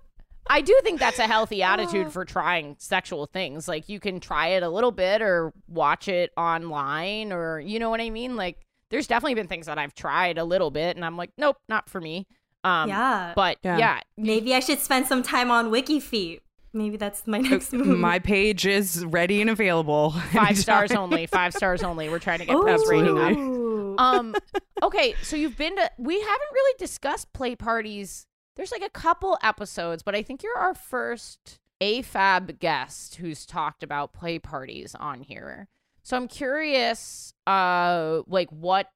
[0.49, 3.68] I do think that's a healthy attitude for trying sexual things.
[3.68, 7.89] Like you can try it a little bit or watch it online or you know
[7.91, 8.35] what I mean?
[8.35, 8.59] Like
[8.91, 11.89] there's definitely been things that I've tried a little bit and I'm like, nope, not
[11.89, 12.26] for me.
[12.64, 13.78] Um yeah but Yeah.
[13.78, 14.01] yeah.
[14.16, 16.41] maybe i should spend some time on wikifeet
[16.73, 20.11] maybe that's my next move My page is ready and available.
[20.33, 22.09] five stars only, five stars only.
[22.09, 23.99] We're trying to get best rating up.
[24.01, 24.35] Um
[24.83, 29.39] okay so you've been to we haven't really discussed play parties there's like a couple
[29.43, 35.20] episodes but i think you're our first afab guest who's talked about play parties on
[35.20, 35.68] here
[36.03, 38.89] so i'm curious uh like what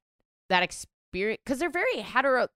[0.49, 2.47] that experience because they're very hetero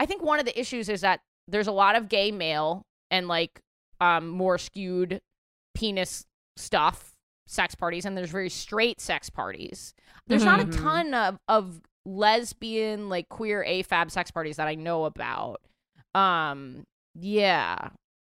[0.00, 3.28] i think one of the issues is that there's a lot of gay male and
[3.28, 3.60] like
[4.02, 5.20] um more skewed
[5.74, 6.24] penis
[6.56, 7.12] stuff
[7.46, 9.94] sex parties and there's very straight sex parties
[10.26, 10.82] there's not a Mhm.
[10.82, 15.60] ton of of lesbian like queer afab sex parties that i know about
[16.14, 16.84] um
[17.14, 17.76] yeah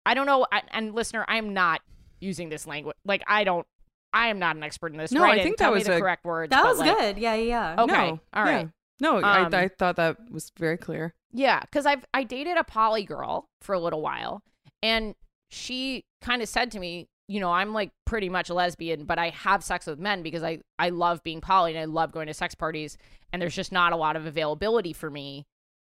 [0.05, 1.81] i don't know I, and listener i am not
[2.21, 3.67] using this language like i don't
[4.13, 5.97] i am not an expert in this No, Write I in, think that was the
[5.97, 8.67] a- correct word that was like- good yeah yeah yeah Okay, No, all right.
[8.67, 8.71] yeah.
[8.99, 11.13] No, Um, I, I thought that was very clear.
[11.31, 14.43] Yeah, because I've I dated a poly girl for a little while,
[14.83, 15.15] and
[15.51, 19.19] she kind of said to me, you know, I'm like pretty much a lesbian, but
[19.19, 22.29] I have sex with men because I I love being poly and I love going
[22.29, 22.97] to sex parties,
[23.33, 25.47] and there's just not a lot of availability for me,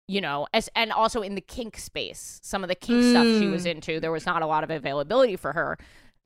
[0.08, 3.46] you know, as and also in the kink space, some of the kink stuff she
[3.48, 3.70] was Mm.
[3.76, 5.78] into, there was not a lot of availability for her.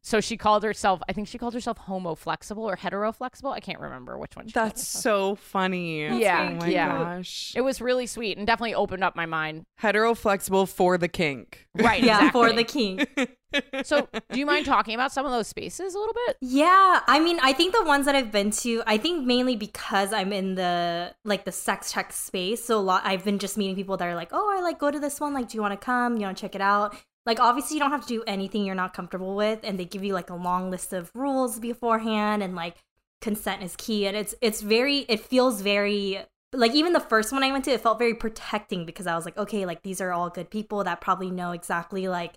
[0.06, 3.52] So she called herself, I think she called herself homo flexible or hetero flexible.
[3.52, 4.46] I can't remember which one.
[4.48, 5.02] She That's herself.
[5.02, 6.02] so funny.
[6.20, 6.98] Yeah, Oh my yeah.
[7.16, 7.54] gosh.
[7.56, 9.64] It was really sweet and definitely opened up my mind.
[9.78, 11.66] Hetero flexible for the kink.
[11.74, 12.02] Right.
[12.04, 13.06] yeah for the king
[13.84, 16.36] So, do you mind talking about some of those spaces a little bit?
[16.40, 20.12] yeah i mean i think the ones that i've been to i think mainly because
[20.12, 23.74] i'm in the like the sex tech space so a lot i've been just meeting
[23.76, 25.72] people that are like oh i like go to this one like do you want
[25.72, 26.96] to come you want to check it out
[27.26, 30.04] like obviously you don't have to do anything you're not comfortable with and they give
[30.04, 32.76] you like a long list of rules beforehand and like
[33.20, 36.18] consent is key and it's it's very it feels very
[36.52, 39.24] like even the first one i went to it felt very protecting because i was
[39.24, 42.34] like okay like these are all good people that probably know exactly like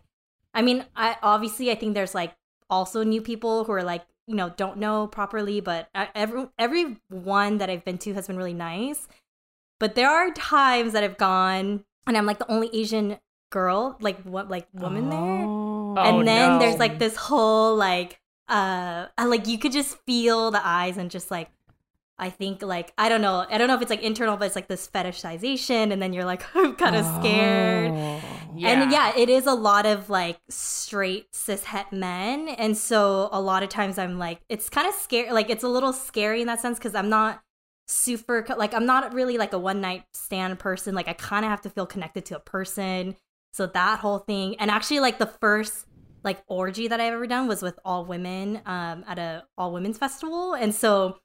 [0.53, 2.33] i mean i obviously i think there's like
[2.69, 6.97] also new people who are like you know don't know properly but I- every every
[7.09, 9.07] one that i've been to has been really nice
[9.79, 13.17] but there are times that i've gone and i'm like the only asian
[13.49, 15.95] girl like what like woman there Oh.
[15.97, 16.59] Oh, and then no.
[16.59, 18.19] there's like this whole like
[18.49, 21.49] uh uh, like you could just feel the eyes and just like
[22.19, 23.45] I think like I don't know.
[23.49, 26.25] I don't know if it's like internal, but it's like this fetishization, and then you're
[26.25, 26.39] like
[26.77, 27.91] kind of scared.
[27.91, 28.21] Oh.
[28.63, 32.47] And yeah, it is a lot of like straight cis het men.
[32.49, 35.31] And so a lot of times I'm like, it's kind of scary.
[35.31, 37.43] Like, it's a little scary in that sense because I'm not
[37.87, 40.95] super, like, I'm not really like a one night stand person.
[40.95, 43.15] Like, I kind of have to feel connected to a person.
[43.57, 44.55] So that whole thing.
[44.59, 45.85] And actually, like, the first
[46.23, 49.97] like orgy that I've ever done was with all women um, at a all women's
[49.97, 50.53] festival.
[50.53, 51.17] And so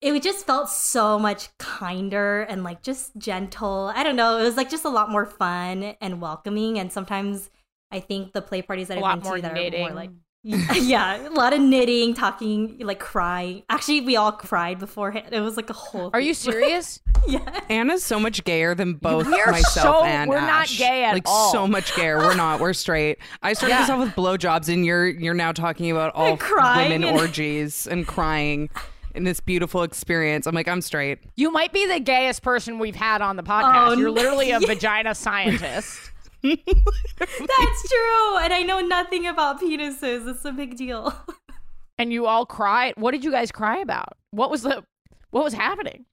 [0.00, 3.90] it just felt so much kinder and like just gentle.
[3.94, 4.38] I don't know.
[4.38, 6.78] It was like just a lot more fun and welcoming.
[6.78, 7.50] And sometimes
[7.90, 9.82] I think the play parties that a I've been to that knitting.
[9.82, 10.10] are more like
[10.74, 13.62] yeah, a lot of knitting, talking, like crying.
[13.70, 15.28] Actually, we all cried beforehand.
[15.32, 16.10] It was like a whole.
[16.12, 17.00] Are you serious?
[17.26, 17.60] yeah.
[17.70, 20.78] Anna's so much gayer than both We're myself so- and we're not Ash.
[20.78, 21.50] gay at like all.
[21.50, 22.18] so much gayer.
[22.18, 22.60] We're not.
[22.60, 23.18] We're straight.
[23.42, 23.80] I started Yeah.
[23.80, 28.06] this off with blowjobs, and you're you're now talking about all women and- orgies and
[28.06, 28.68] crying
[29.14, 30.46] in this beautiful experience.
[30.46, 31.20] I'm like, I'm straight.
[31.36, 33.88] You might be the gayest person we've had on the podcast.
[33.88, 36.10] Oh, You're literally a vagina scientist.
[37.18, 38.38] That's true.
[38.38, 40.28] And I know nothing about penises.
[40.28, 41.14] It's a big deal.
[41.98, 42.94] and you all cried.
[42.96, 44.16] What did you guys cry about?
[44.30, 44.84] What was the
[45.30, 46.04] what was happening?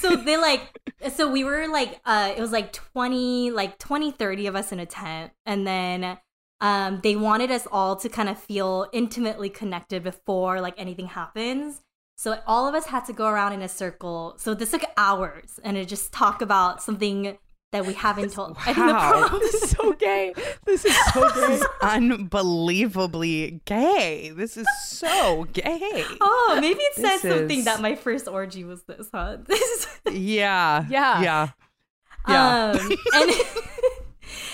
[0.00, 0.76] so they like
[1.12, 4.80] so we were like uh it was like 20 like 20 30 of us in
[4.80, 6.18] a tent and then
[6.60, 11.82] um they wanted us all to kind of feel intimately connected before like anything happens
[12.16, 15.60] so all of us had to go around in a circle so this took hours
[15.62, 17.38] and to just talk about something
[17.74, 19.38] that we haven't told I think the Wow.
[19.40, 20.32] This is so gay.
[20.64, 24.30] This is so This is unbelievably gay.
[24.34, 26.04] This is so gay.
[26.20, 29.60] oh maybe it says This something is- that my first orgy was this huh this
[29.60, 30.86] is Yeah.
[30.88, 31.22] Yeah.
[31.22, 31.48] Yeah.
[32.28, 32.70] Yeah.
[32.80, 33.30] Um, and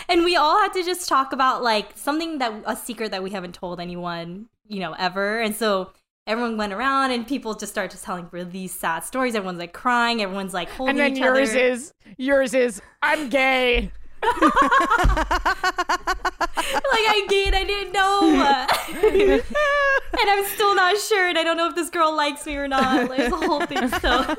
[0.08, 3.30] and we all had to just talk about like something that a secret that we
[3.30, 5.40] haven't told anyone, you know, ever.
[5.40, 5.92] And so
[6.30, 9.34] everyone went around and people just started just telling really sad stories.
[9.34, 10.22] Everyone's like crying.
[10.22, 11.58] Everyone's like holding And then yours other.
[11.58, 13.90] is yours is I'm gay.
[14.22, 14.32] like
[17.12, 17.50] I gay.
[17.52, 18.20] I didn't know.
[20.20, 21.28] and I'm still not sure.
[21.28, 23.10] And I don't know if this girl likes me or not.
[23.10, 23.88] Like, it's a whole thing.
[23.88, 24.36] So.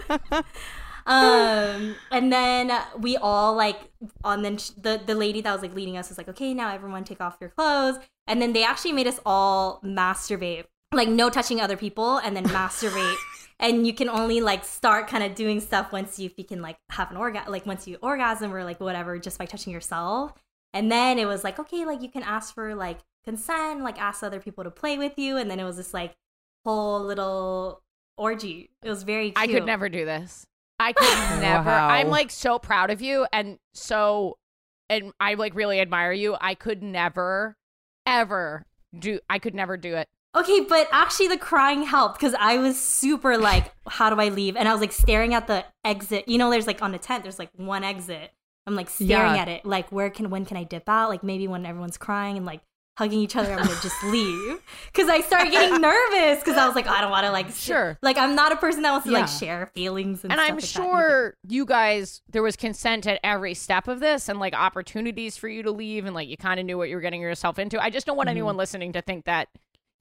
[1.07, 3.89] um and then we all like
[4.23, 6.71] on then sh- the the lady that was like leading us was like okay now
[6.71, 11.29] everyone take off your clothes and then they actually made us all masturbate like no
[11.29, 13.15] touching other people and then masturbate
[13.59, 16.77] and you can only like start kind of doing stuff once you you can like
[16.89, 20.33] have an orgasm like once you orgasm or like whatever just by touching yourself
[20.73, 24.23] and then it was like okay like you can ask for like consent like ask
[24.23, 26.15] other people to play with you and then it was this like
[26.65, 27.81] whole little
[28.17, 29.37] orgy it was very cute.
[29.37, 30.45] I could never do this.
[30.79, 31.07] I could
[31.41, 31.69] never.
[31.69, 34.37] I'm like so proud of you and so
[34.89, 36.35] and I like really admire you.
[36.39, 37.55] I could never
[38.05, 38.65] ever
[38.97, 40.09] do I could never do it.
[40.35, 44.55] Okay, but actually the crying helped because I was super like, how do I leave?
[44.55, 46.27] And I was like staring at the exit.
[46.27, 48.31] You know, there's like on the tent, there's like one exit.
[48.65, 49.41] I'm like staring Yeah.
[49.41, 51.09] at it, like where can when can I dip out?
[51.09, 52.61] Like maybe when everyone's crying and like
[52.97, 54.61] hugging each other, I'm gonna just leave.
[54.93, 57.97] Cause I started getting nervous because I was like, I don't wanna like sh- Sure.
[58.01, 59.21] Like I'm not a person that wants to Yeah.
[59.21, 63.05] like share feelings and, And stuff I'm like that sure you guys there was consent
[63.07, 66.37] at every step of this and like opportunities for you to leave and like you
[66.37, 67.81] kind of knew what you were getting yourself into.
[67.81, 68.37] I just don't want mm-hmm.
[68.37, 69.49] anyone listening to think that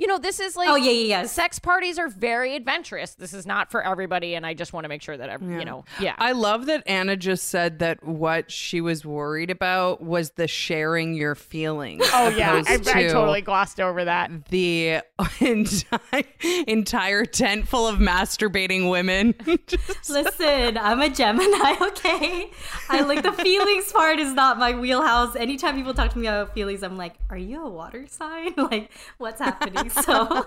[0.00, 0.68] you know this is oh, like.
[0.70, 1.26] Oh yeah, yeah, yeah.
[1.26, 3.14] sex parties are very adventurous.
[3.14, 5.58] This is not for everybody and I just want to make sure that every, Yeah.
[5.58, 6.14] you know, yeah.
[6.18, 11.14] I love that Anna just said that what she was worried about was the sharing
[11.14, 12.02] your feelings.
[12.14, 14.46] oh yeah, I, opposed I totally glossed over that.
[14.46, 15.02] The
[15.40, 16.24] entire,
[16.66, 19.34] entire tent full of masturbating women.
[19.66, 22.50] Just- Listen, I'm a Gemini, okay?
[22.88, 25.36] I like the feelings part is not my wheelhouse.
[25.36, 28.54] Anytime people talk to me about feelings, I'm like, are you a water sign?
[28.56, 29.89] Like, what's happening?
[30.04, 30.46] So,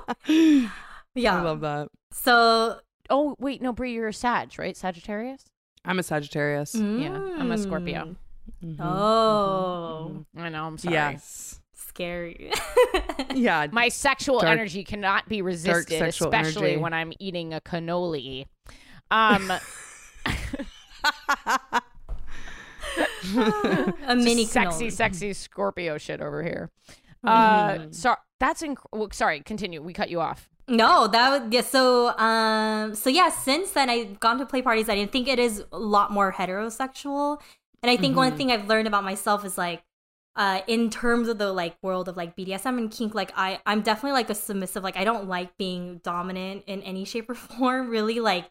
[1.16, 1.38] yeah.
[1.40, 1.90] I love that.
[2.12, 2.80] So,
[3.10, 4.76] Oh wait, no, Brie, you're a Sag, right?
[4.78, 5.46] Sagittarius.
[5.86, 6.74] I'm a Sagittarius.
[6.76, 8.16] Yeah, I'm a Scorpio.
[8.64, 8.80] mm.
[8.80, 10.66] Oh, I know.
[10.66, 10.94] I'm sorry.
[10.96, 11.60] Yes.
[11.76, 12.52] scary.
[13.36, 13.68] Yeah.
[13.72, 16.78] My sexual Dark- energy cannot be resisted, especially energy.
[16.82, 18.46] when I'm eating a cannoli.
[19.12, 19.52] Um,
[24.08, 24.92] a mini sexy, cannoli.
[24.92, 26.72] sexy Scorpio shit over here.
[27.24, 29.40] Uh, so that's inc- well, sorry.
[29.42, 29.82] Continue.
[29.82, 30.50] We cut you off.
[30.68, 31.62] No, that would yeah.
[31.62, 33.30] So, um, so yeah.
[33.30, 34.90] Since then, I've gone to play parties.
[34.90, 37.40] I didn't think it is a lot more heterosexual,
[37.82, 39.84] and I think one thing I've learned about myself is like,
[40.36, 43.82] uh, in terms of the like world of like BDSM and kink, like I, I'm
[43.82, 44.84] definitely like a submissive.
[44.84, 48.20] Like I don't like being dominant in any shape or form, really.
[48.20, 48.50] Like,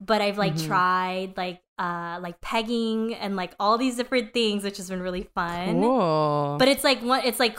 [0.00, 0.66] but I've like Mhm.
[0.66, 5.28] tried like, uh, like pegging and like all these different things, which has been really
[5.34, 6.56] fun Cool.
[6.58, 7.58] but it's like what it's like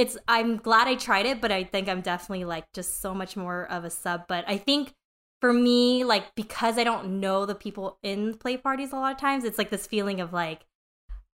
[0.00, 3.36] it's i'm glad i tried it but i think i'm definitely like just so much
[3.36, 4.94] more of a sub but i think
[5.40, 9.18] for me, like because I don't know the people in play parties a lot of
[9.18, 10.66] times, it's like this feeling of like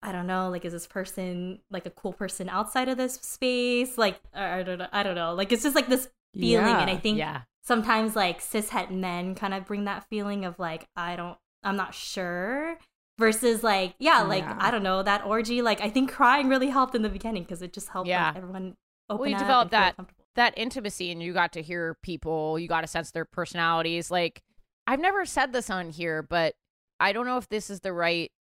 [0.04, 3.98] I don't know, like is this person like a cool person outside of this space?
[3.98, 5.34] Like I don't know, I don't know.
[5.34, 7.42] Like it's just like this feeling, and I think yeah.
[7.64, 11.96] sometimes like cishet men kind of bring that feeling of like I don't, I'm not
[11.96, 12.78] sure.
[13.18, 14.58] Versus like yeah, like Yeah.
[14.60, 15.62] I don't know that orgy.
[15.62, 18.28] Like I think crying really helped in the beginning because it just helped Yeah.
[18.28, 18.76] like, everyone
[19.10, 19.96] open you up develop and that-
[20.36, 24.12] that intimacy and you got to hear people, you got to sense their personalities.
[24.12, 24.42] Like,
[24.86, 26.56] I've never said this on here, but
[27.00, 28.34] I don't know if this is the right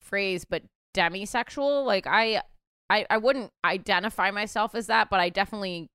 [0.00, 1.86] phrase, but demisexual.
[1.86, 2.42] Like, I,
[2.90, 5.88] I, I wouldn't identify myself as that, but I definitely,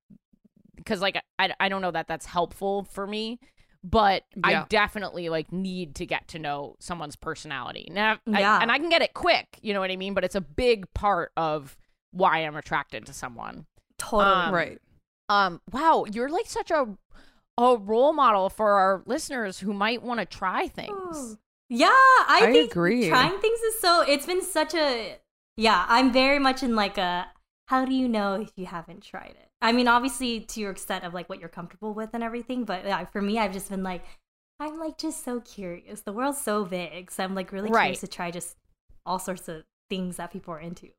[0.77, 3.37] because like I, I don't know that that's helpful for me.
[3.83, 7.87] But I definitely like need to get to know someone's personality.
[7.91, 8.59] Now, I- Yeah.
[8.61, 10.13] and I can get it quick, you know what I mean.
[10.13, 11.77] But it's a big part of
[12.11, 13.65] why I'm attracted to someone.
[13.97, 14.23] Totally.
[14.25, 14.79] Um, right.
[15.29, 16.95] Um, wow, you're like such a
[17.57, 21.37] a role model for our listeners who might want to try things.
[21.69, 23.07] Yeah, I, I think agree.
[23.09, 24.01] trying things is so.
[24.01, 25.17] It's been such a.
[25.57, 27.27] Yeah, I'm very much in like a.
[27.67, 29.49] How do you know if you haven't tried it?
[29.61, 32.85] I mean, obviously to your extent of like what you're comfortable with and everything, but
[32.85, 34.03] yeah, for me, I've just been like,
[34.59, 36.01] I'm like just so curious.
[36.01, 37.83] The world's so big, so I'm like really Right.
[37.83, 38.57] curious to try just
[39.05, 40.89] all sorts of things that people are into.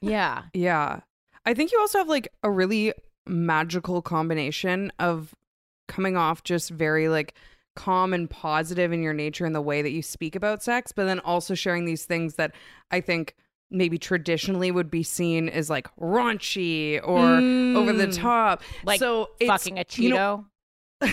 [0.00, 0.44] Yeah.
[0.52, 1.00] Yeah.
[1.46, 2.92] I think you also have like a really
[3.26, 5.34] magical combination of
[5.88, 7.34] coming off just very like
[7.76, 11.04] calm and positive in your nature and the way that you speak about sex, but
[11.04, 12.54] then also sharing these things that
[12.90, 13.34] I think
[13.74, 17.18] maybe traditionally would be seen as like raunchy or
[17.78, 18.16] over the Mm.
[18.16, 18.62] top.
[18.84, 19.98] Like so it's, Fucking a Cheeto.
[19.98, 20.44] you know-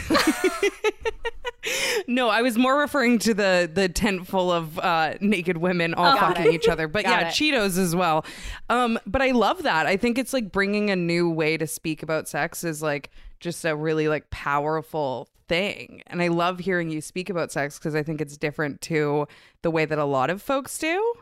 [2.07, 6.16] no, I was more referring to the the tent full of uh, naked women all
[6.16, 6.88] Oh, fucking each other.
[6.88, 7.32] But yeah, it.
[7.34, 8.26] Cheetos as well.
[8.70, 9.86] Um, but I love that.
[9.86, 13.64] I think it's like bringing a new way to speak about sex is like just
[13.66, 16.01] a really like powerful thing.
[16.07, 19.28] And I love hearing you speak about sex because I think it's different to
[19.62, 21.14] the way that a lot of folks do.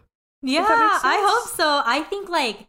[0.41, 1.81] Yeah, I hope so.
[1.85, 2.59] I think like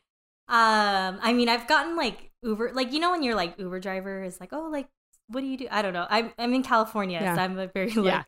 [0.49, 4.23] um I mean I've gotten like Uber like you know when you're like Uber driver
[4.23, 4.89] is like, oh like
[5.29, 5.69] what do you do?
[5.71, 6.07] I don't know.
[6.11, 7.37] I'm I'm in California, Yeah.
[7.37, 8.23] so I'm a very like Yeah.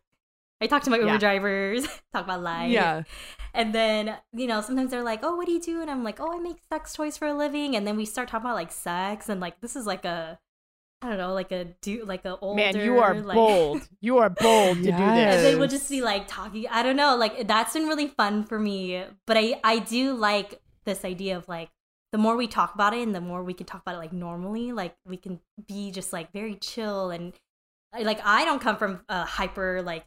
[0.61, 1.19] I talk to my Uber Yeah.
[1.19, 2.71] drivers, talk about life.
[2.71, 3.03] Yeah.
[3.55, 5.81] And then, you know, sometimes they're like, Oh, what do you do?
[5.83, 8.29] And I'm like, Oh, I make sex toys for a living and then we start
[8.29, 10.39] talking about like sex and like this is like a
[11.03, 13.83] I don't know, like a dude, like a older Man, you are like, bold.
[14.01, 15.37] You are bold to do Yes.
[15.37, 18.45] and then we'll just be like talking i don't know like that's been really fun
[18.45, 21.71] for me but i i do like this idea of like
[22.13, 24.13] the more we talk about it and the more we can talk about it like
[24.13, 27.33] normally like we can be just like very chill and
[28.01, 30.05] like i don't come from a hyper like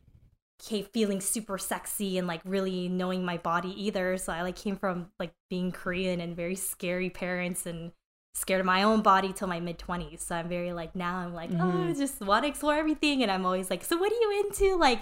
[0.67, 4.75] ca- feeling super sexy and like really knowing my body either so i like came
[4.75, 7.91] from like being korean and very scary parents and
[8.36, 11.33] scared of my own body till my mid 20s so i'm very like now i'm
[11.33, 14.43] like oh just want to explore everything and i'm always like so what are you
[14.45, 14.99] into like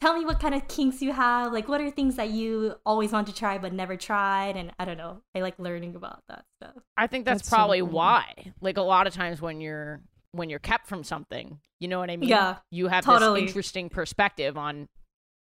[0.00, 3.10] tell me what kind of kinks you have like what are things that you always
[3.12, 6.44] want to try but never tried and i don't know i like learning about that
[6.60, 7.88] stuff I think that's, That's probably cool.
[7.88, 8.52] why.
[8.62, 10.00] Like a lot of times when you're
[10.32, 12.28] when you're kept from something, you know what I mean?
[12.30, 13.42] Yeah, You have totally.
[13.42, 14.88] this interesting perspective on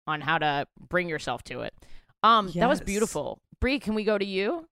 [0.07, 1.73] on how to bring yourself to it.
[2.23, 3.39] Um, that was beautiful.
[3.59, 4.67] Bree, can we go to you?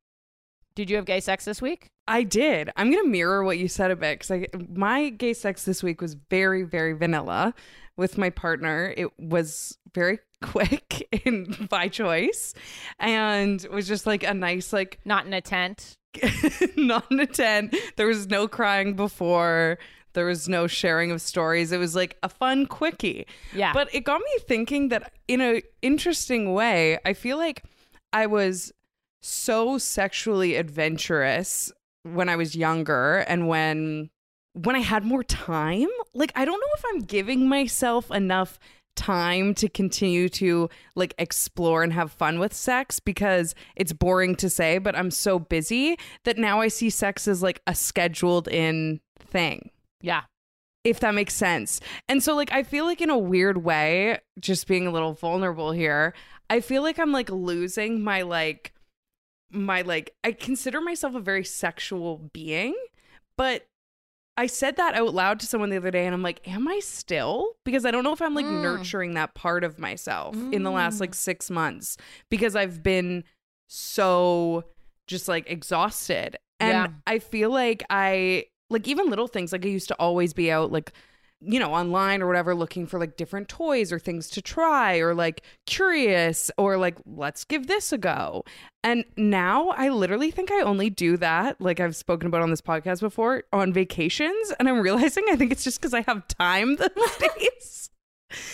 [0.76, 1.90] Did you have gay sex this week?
[2.08, 2.70] I did.
[2.76, 6.16] I'm gonna mirror what you said a bit because my gay sex this week was
[6.30, 7.54] very very vanilla
[7.98, 8.94] with my partner.
[8.98, 12.54] It was very quick and by choice,
[13.00, 15.96] and was just like a nice like Not in a tent.
[16.76, 17.76] not in a tent.
[17.96, 19.78] There was no crying before.
[20.14, 21.72] There was no sharing of stories.
[21.72, 23.26] It was like a fun quickie.
[23.56, 23.72] Yeah.
[23.72, 27.64] But it got me thinking that in an interesting way, I feel like
[28.12, 28.74] I was
[29.22, 31.72] so sexually adventurous
[32.04, 34.10] when I was younger and when
[34.54, 35.88] when I had more time.
[36.14, 38.60] Like I don't know if I'm giving myself enough
[38.96, 44.50] time to continue to like explore and have fun with sex because it's boring to
[44.50, 49.00] say, but I'm so busy that now I see sex as like a scheduled in
[49.20, 50.24] thing yeah.
[50.84, 51.80] if that makes sense.
[52.10, 55.72] And so like I feel like in a weird way, just being a little vulnerable
[55.72, 56.14] here,
[56.50, 58.74] I feel like I'm like losing my like
[59.52, 62.76] my like I consider myself a very sexual being,
[63.38, 63.66] but
[64.38, 66.80] I said that out loud to someone the other day and I'm like, am I
[66.80, 67.54] still?
[67.66, 68.62] Because I don't know if I'm like Mm.
[68.62, 71.98] nurturing that part of myself in the last like 6 months
[72.30, 73.24] because I've been
[73.68, 74.64] so
[75.08, 76.38] just like exhausted.
[76.60, 76.88] And Yeah.
[77.08, 80.72] I feel like I like even little things like I used to always be out
[80.72, 80.92] like
[81.42, 85.14] you know online or whatever looking for like different toys or things to try or
[85.14, 88.44] like curious or like let's give this a go.
[88.84, 92.62] And now I literally think I only do that like I've spoken about on this
[92.62, 96.76] podcast before on vacations and I'm realizing I think it's just cuz I have time
[96.76, 97.90] those days.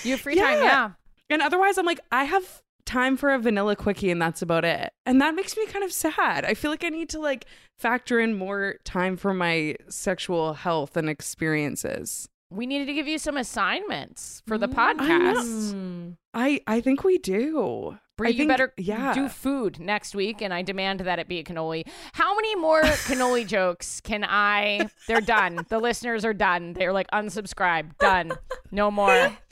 [0.03, 0.91] You have free time, yeah.
[1.29, 4.91] And otherwise, I'm like, I have time for a vanilla quickie and that's about it.
[5.05, 6.45] And that makes me kind of sad.
[6.45, 7.45] I feel like I need to like
[7.77, 12.29] factor in more time for my sexual health and experiences.
[12.49, 14.77] We needed to give you some assignments for the Mm.
[14.77, 16.15] I podcast.
[16.33, 17.97] I I think we do.
[18.17, 19.13] Brie, I you think- better yeah.
[19.13, 21.83] do food next week, and I demand that it be a cannoli.
[22.13, 24.89] How many more cannoli jokes can I?
[25.07, 25.65] They're done.
[25.69, 26.73] The listeners are done.
[26.73, 27.97] They're like unsubscribe.
[27.99, 28.31] Done.
[28.71, 29.37] No more.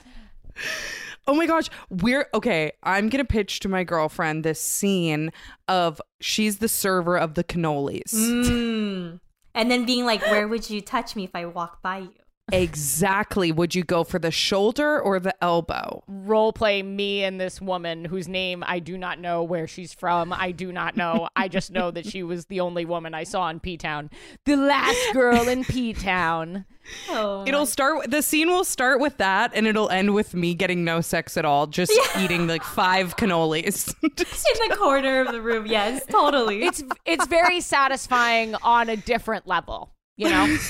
[1.28, 2.70] Oh my gosh, we're okay.
[2.84, 5.32] I'm gonna pitch to my girlfriend this scene
[5.66, 8.14] of she's the server of the cannolis.
[8.14, 9.18] Mm.
[9.54, 12.10] And then being like, where would you touch me if I walk by you?
[12.52, 13.50] Exactly.
[13.50, 16.04] Would you go for the shoulder or the elbow?
[16.06, 20.32] Role play me and this woman whose name I do not know where she's from.
[20.32, 21.28] I do not know.
[21.34, 24.10] I just know that she was the only woman I saw in P Town.
[24.44, 26.64] The last girl in P Town.
[27.10, 28.10] Oh, It'll start.
[28.12, 31.44] The scene will start with that, and it'll end with me getting no sex at
[31.44, 33.92] all, just eating like five cannolis.
[34.16, 35.66] Just- in the corner of the room.
[35.66, 36.62] Yes, totally.
[36.62, 40.56] It's it's very satisfying on a different level, you know.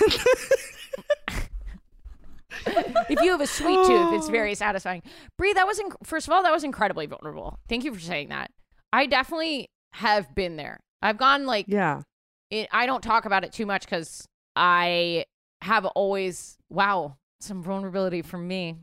[3.09, 5.03] if you have a sweet tooth, it's very satisfying.
[5.39, 7.59] Brie, that was inc- first of all, that was incredibly vulnerable.
[7.69, 8.51] Thank you for saying that.
[8.93, 10.81] I definitely have been there.
[11.03, 12.03] I've gone like yeah.
[12.51, 15.27] it, I don't talk about it too much because I
[15.63, 18.77] have always wow some vulnerability from me.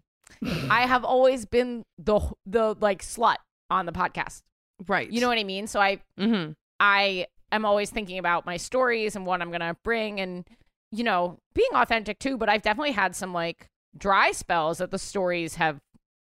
[0.70, 3.38] I have always been the the like slut
[3.70, 4.42] on the podcast.
[4.88, 5.10] Right.
[5.10, 5.68] You know what I mean?
[5.68, 9.78] So I hmm I am always thinking about my stories and what I'm going to
[9.84, 10.46] bring and,
[10.94, 12.38] you know, being authentic too.
[12.38, 13.68] But I've definitely had some like
[13.98, 15.80] dry spells that the stories have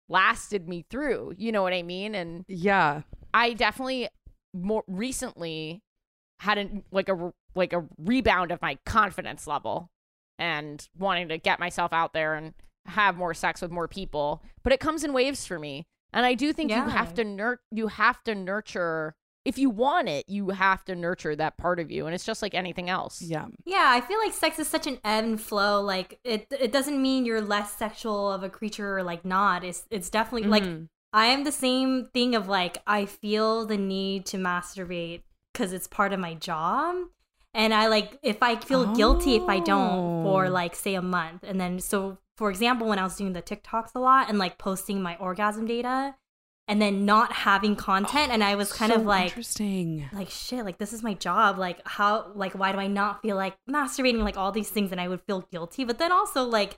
[0.10, 1.34] lasted me through.
[1.38, 2.16] You know what I mean?
[2.16, 3.02] And Yeah.
[3.34, 4.10] I definitely
[4.54, 5.82] more recently
[6.40, 9.90] had a, like a like a rebound of my confidence level
[10.40, 12.54] and wanting to get myself out there and
[12.86, 14.42] have more sex with more people.
[14.64, 15.86] But it comes in waves for me.
[16.14, 20.08] And I do think you have to nur- you have to nurture if you want
[20.08, 22.06] it, you have to nurture that part of you.
[22.06, 23.22] And it's just like anything else.
[23.22, 23.48] Yeah.
[23.66, 25.82] yeah, I feel like sex is such an ebb and flow.
[25.82, 29.64] Like it, it doesn't mean you're less sexual of a creature or like not.
[29.64, 30.88] It's, it's definitely like Mhm.
[31.14, 35.88] I am the same thing of like I feel the need to masturbate because it's
[35.88, 36.96] part of my job.
[37.54, 40.50] And I like if I feel guilty if I don't for Oh.
[40.50, 41.44] like say a month.
[41.44, 44.58] And then so for example, when I was doing the TikToks a lot and like
[44.58, 46.16] posting my orgasm data
[46.72, 50.08] and then not having content and I was kind So of like interesting.
[50.14, 53.36] like shit like this is my job like how like why do i not feel
[53.36, 56.78] like masturbating like all these things and i would feel guilty but then also like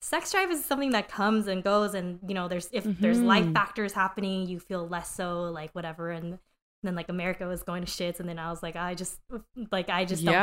[0.00, 3.44] sex drive is something that comes and goes and you know there's if there's life
[3.44, 3.52] Mhm.
[3.54, 6.38] factors happening you feel less so like whatever and
[6.82, 9.18] then like america was going to shits and then i was like i just
[9.76, 10.34] like i just don't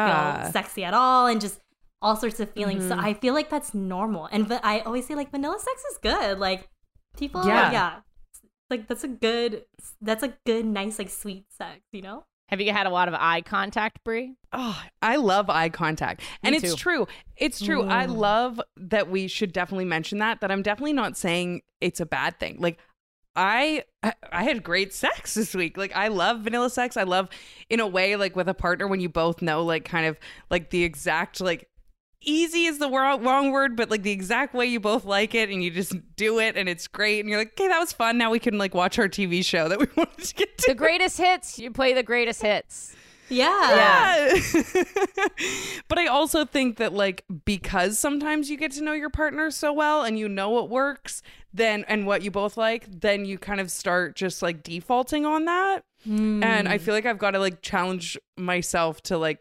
[0.44, 1.60] feel sexy at all and just
[2.04, 3.04] all sorts of feelings so Mhm.
[3.04, 6.40] i feel like that's normal and but i always say like vanilla sex is good
[6.40, 6.68] like
[7.18, 7.72] people Yeah.
[7.72, 7.92] yeah
[8.72, 9.64] like that's a good
[10.02, 13.14] that's a good nice like sweet sex you know Have you had a lot of
[13.14, 14.36] eye contact, Brie?
[14.52, 16.22] Oh, I love eye contact.
[16.44, 16.76] and it's too.
[16.76, 17.08] true.
[17.38, 17.84] It's true.
[17.88, 18.18] I Mm.
[18.18, 22.40] love that we should definitely mention that that I'm definitely not saying it's a bad
[22.42, 22.58] thing.
[22.60, 22.78] Like
[23.36, 25.78] I I I had great sex this week.
[25.78, 26.98] Like I love vanilla sex.
[26.98, 27.30] I love
[27.70, 30.18] in a way like with a partner when you both know like kind of
[30.50, 31.70] like the exact like
[32.22, 35.50] easy is the wrong, wrong word, but like the exact way you both like it
[35.50, 38.18] and you just do it and it's great and you're like, "Okay, that was fun.
[38.18, 40.76] Now we can like watch our TV show that we wanted to get to." The
[40.76, 42.96] greatest hits, you play the greatest hits.
[43.30, 44.28] Yeah.
[44.34, 44.42] Yeah.
[45.88, 49.72] but I also think that like because sometimes you get to know your partner so
[49.72, 51.22] well and you know what works,
[51.54, 55.46] then and what you both like, then you kind of start just like defaulting on
[55.46, 55.84] that.
[56.04, 56.68] And Hmm.
[56.68, 59.40] I feel like I've got to like challenge myself to like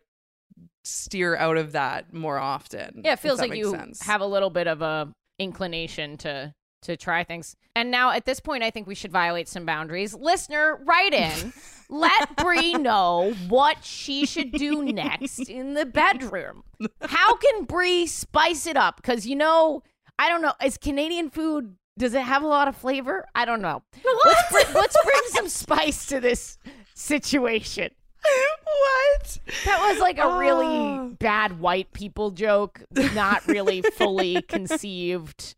[0.85, 3.03] steer out of that more often.
[3.05, 4.03] Yeah, it feels like you sense.
[4.03, 7.57] have a little bit of a inclination to to try things.
[7.77, 10.15] And now at this point, I think we should violate some boundaries.
[10.15, 11.53] Listener, write in.
[11.91, 16.63] Let Brie know what she should do next in the bedroom.
[17.03, 18.97] How can Brie spice it up?
[18.97, 19.83] Because you know,
[20.19, 20.53] I don't know.
[20.65, 21.77] Is Canadian food?
[21.99, 23.27] Does it have a lot of flavor?
[23.35, 23.83] I don't know.
[24.25, 26.57] Let's bring, let's bring some spice to this
[26.95, 27.91] situation.
[28.23, 29.39] What?
[29.65, 31.17] That was like a really Oh.
[31.19, 32.83] bad white people joke,
[33.15, 35.55] not really fully conceived.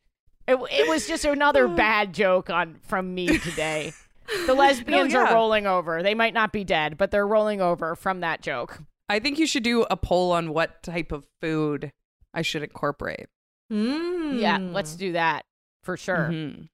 [0.49, 3.93] It, it was just another bad joke on from me today.
[4.47, 5.25] The lesbians yeah.
[5.31, 6.03] are rolling over.
[6.03, 8.79] They might not be dead, but they're rolling over from that joke.
[9.09, 11.93] I think you should do a poll on what type of food
[12.33, 13.27] I should incorporate.
[13.71, 14.41] Mm.
[14.41, 15.45] Yeah, let's do that
[15.83, 16.29] for sure.
[16.31, 16.69] Mhm.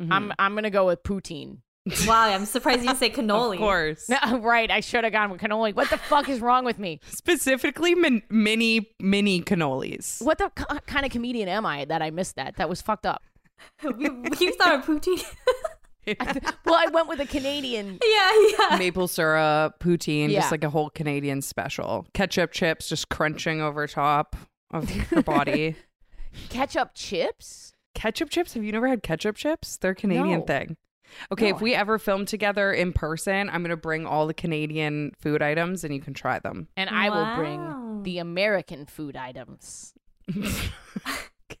[0.00, 0.08] Mhm.
[0.10, 1.58] I'm I'm gonna go with poutine.
[2.06, 3.54] Wow, I'm surprised you say cannoli.
[3.54, 4.08] Of course.
[4.08, 5.74] No, right, I should have gone with cannoli.
[5.74, 6.98] What the fuck is wrong with me?
[7.10, 10.20] Specifically, min- mini mini cannolis.
[10.20, 12.56] What the k- kind of comedian am I that I missed that?
[12.56, 13.22] That was fucked up.
[13.84, 15.24] we, we thought of poutine.
[16.64, 17.98] well, I went with a Canadian.
[18.04, 18.32] yeah,
[18.70, 18.76] yeah.
[18.78, 20.40] Maple syrup, poutine, Yeah.
[20.40, 22.06] just like a whole Canadian special.
[22.14, 24.36] Ketchup chips just crunching over top
[24.70, 25.76] of her body.
[26.48, 27.72] Ketchup chips?
[27.94, 28.52] ketchup chips?
[28.54, 29.78] Have you never had ketchup chips?
[29.78, 30.44] They're a Canadian No.
[30.46, 30.76] thing.
[31.32, 31.56] Okay, No.
[31.56, 35.84] if we ever film together in person, I'm gonna bring all the Canadian food items
[35.84, 36.68] and you can try them.
[36.76, 39.94] And I will bring the American food items.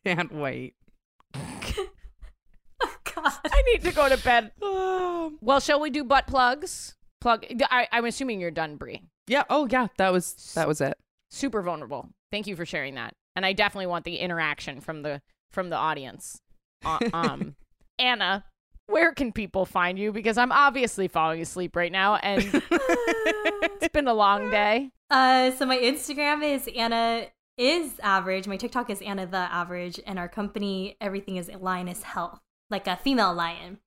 [0.04, 0.74] Can't wait.
[1.34, 3.32] oh, God.
[3.44, 4.52] I need to go to bed.
[4.62, 5.32] Oh.
[5.40, 6.94] Well, shall we do butt plugs?
[7.20, 7.44] Plug.
[7.70, 9.02] I, I'm assuming you're done, Brie.
[9.26, 9.42] Yeah.
[9.50, 9.88] Oh, yeah.
[9.98, 10.96] That was that was it.
[11.32, 12.10] Super vulnerable.
[12.30, 13.14] Thank you for sharing that.
[13.34, 15.20] And I definitely want the interaction from the
[15.50, 16.40] from the audience.
[16.84, 17.56] Uh, um,
[17.98, 18.44] Anna,
[18.86, 20.12] where can people find you?
[20.12, 24.90] Because I'm obviously falling asleep right now, and it's been a long day.
[25.10, 27.26] Uh, so my Instagram is Anna
[27.56, 28.46] is average.
[28.46, 32.96] My TikTok is Anna the average, and our company everything is Lioness Health, like a
[32.96, 33.78] female lion.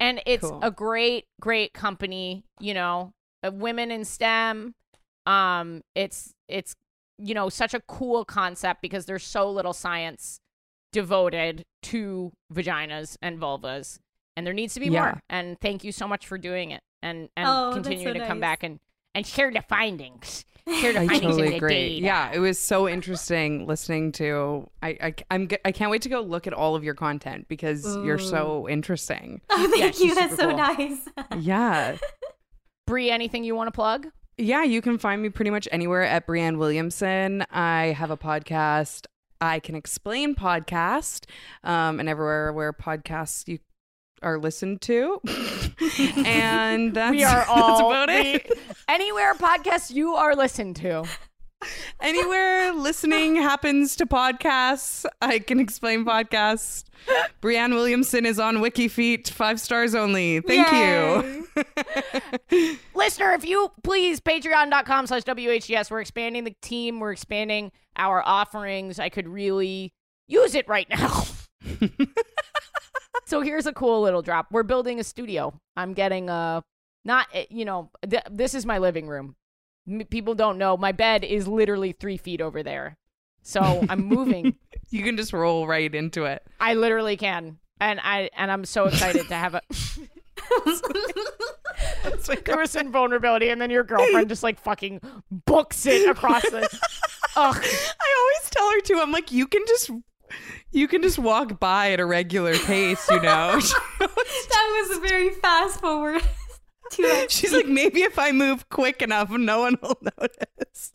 [0.00, 0.60] and it's Cool.
[0.62, 4.74] a great great company you know of women in stem
[5.26, 6.76] um it's it's
[7.18, 10.38] you know such a cool concept because there's so little science
[10.92, 13.98] devoted to vaginas and vulvas
[14.38, 15.00] and there needs to be Yeah.
[15.02, 18.24] more and thank you so much for doing it and and Oh, continue so to
[18.26, 18.78] come back and
[19.14, 20.44] and share the findings
[20.80, 21.98] share the I findings totally agree.
[22.00, 24.68] Yeah, it was so interesting listening to.
[24.82, 27.84] I, I I'm I can't wait to go look at all of your content because
[28.04, 29.40] you're so interesting.
[29.50, 30.14] Oh, thank she's you.
[30.14, 30.56] That's so cool.
[30.58, 31.08] nice.
[31.38, 31.96] Yeah.
[32.86, 36.26] Brie, anything you want to plug Yeah, you can find me pretty much anywhere at
[36.26, 37.44] Breanne Williamson.
[37.50, 39.06] I have a podcast,
[39.40, 41.24] I Can Explain podcast,
[41.64, 43.58] um, and everywhere where podcasts you
[44.22, 45.20] are listened to.
[46.24, 48.50] and that's, we are all about it.
[48.88, 51.04] anywhere podcasts you are listened to
[52.00, 56.84] Anywhere listening happens to podcasts, I Can Explain podcast.
[57.42, 60.40] Breanne Williamson is on WikiFeet, five stars only.
[60.40, 61.48] Thank you.
[62.94, 69.00] listener if you please patreon.com slash whgs we're expanding the team we're expanding our offerings
[69.00, 69.92] i could really
[70.28, 71.24] use it right now
[73.26, 74.46] so here's a cool little drop.
[74.50, 75.58] We're building a studio.
[75.76, 76.62] I'm getting a
[77.04, 79.36] not eh, you know th- this is my living room.
[79.88, 80.76] M- people don't know.
[80.76, 82.96] My bed is literally three feet over there.
[83.42, 84.54] So i'm moving.
[84.90, 86.42] You can just roll right into it.
[86.60, 87.58] i literally can.
[87.80, 89.60] And i and i'm so excited to have a
[92.44, 95.00] there was some vulnerability and then your girlfriend just like fucking
[95.30, 96.62] books it across the
[97.36, 97.56] ugh.
[97.56, 98.98] I always tell her too.
[99.00, 99.90] I'm like, you can just,
[100.70, 103.60] you can just walk by at a regular pace, you know.
[103.98, 106.22] that was a very fast forward.
[106.92, 107.30] to it.
[107.30, 110.92] She's like, maybe if I move quick enough, no one will notice.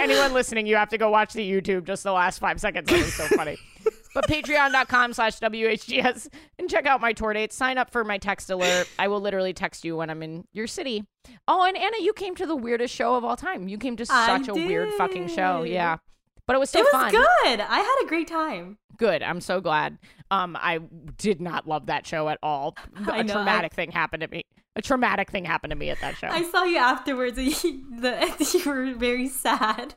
[0.00, 2.98] Anyone listening you have to go watch the youtube just the last five seconds that
[2.98, 3.58] was so funny
[4.20, 8.50] but patreon.com slash whgs and check out my tour dates sign up for my text
[8.50, 11.04] alert i will literally text you when i'm in your city
[11.46, 14.06] oh and anna you came to the weirdest show of all time you came to
[14.06, 15.98] such a weird fucking show yeah
[16.48, 17.14] but it was so fun.
[17.14, 17.60] it was fun good.
[17.60, 18.78] I had a great time.
[18.96, 19.22] Good.
[19.22, 19.98] I'm so glad.
[20.30, 20.80] Um, I
[21.18, 22.74] did not love that show at all.
[23.06, 24.46] A know, traumatic thing happened to me.
[24.74, 26.28] A traumatic thing happened to me at that show.
[26.28, 29.94] I saw you afterwards, and you, the, you were very sad.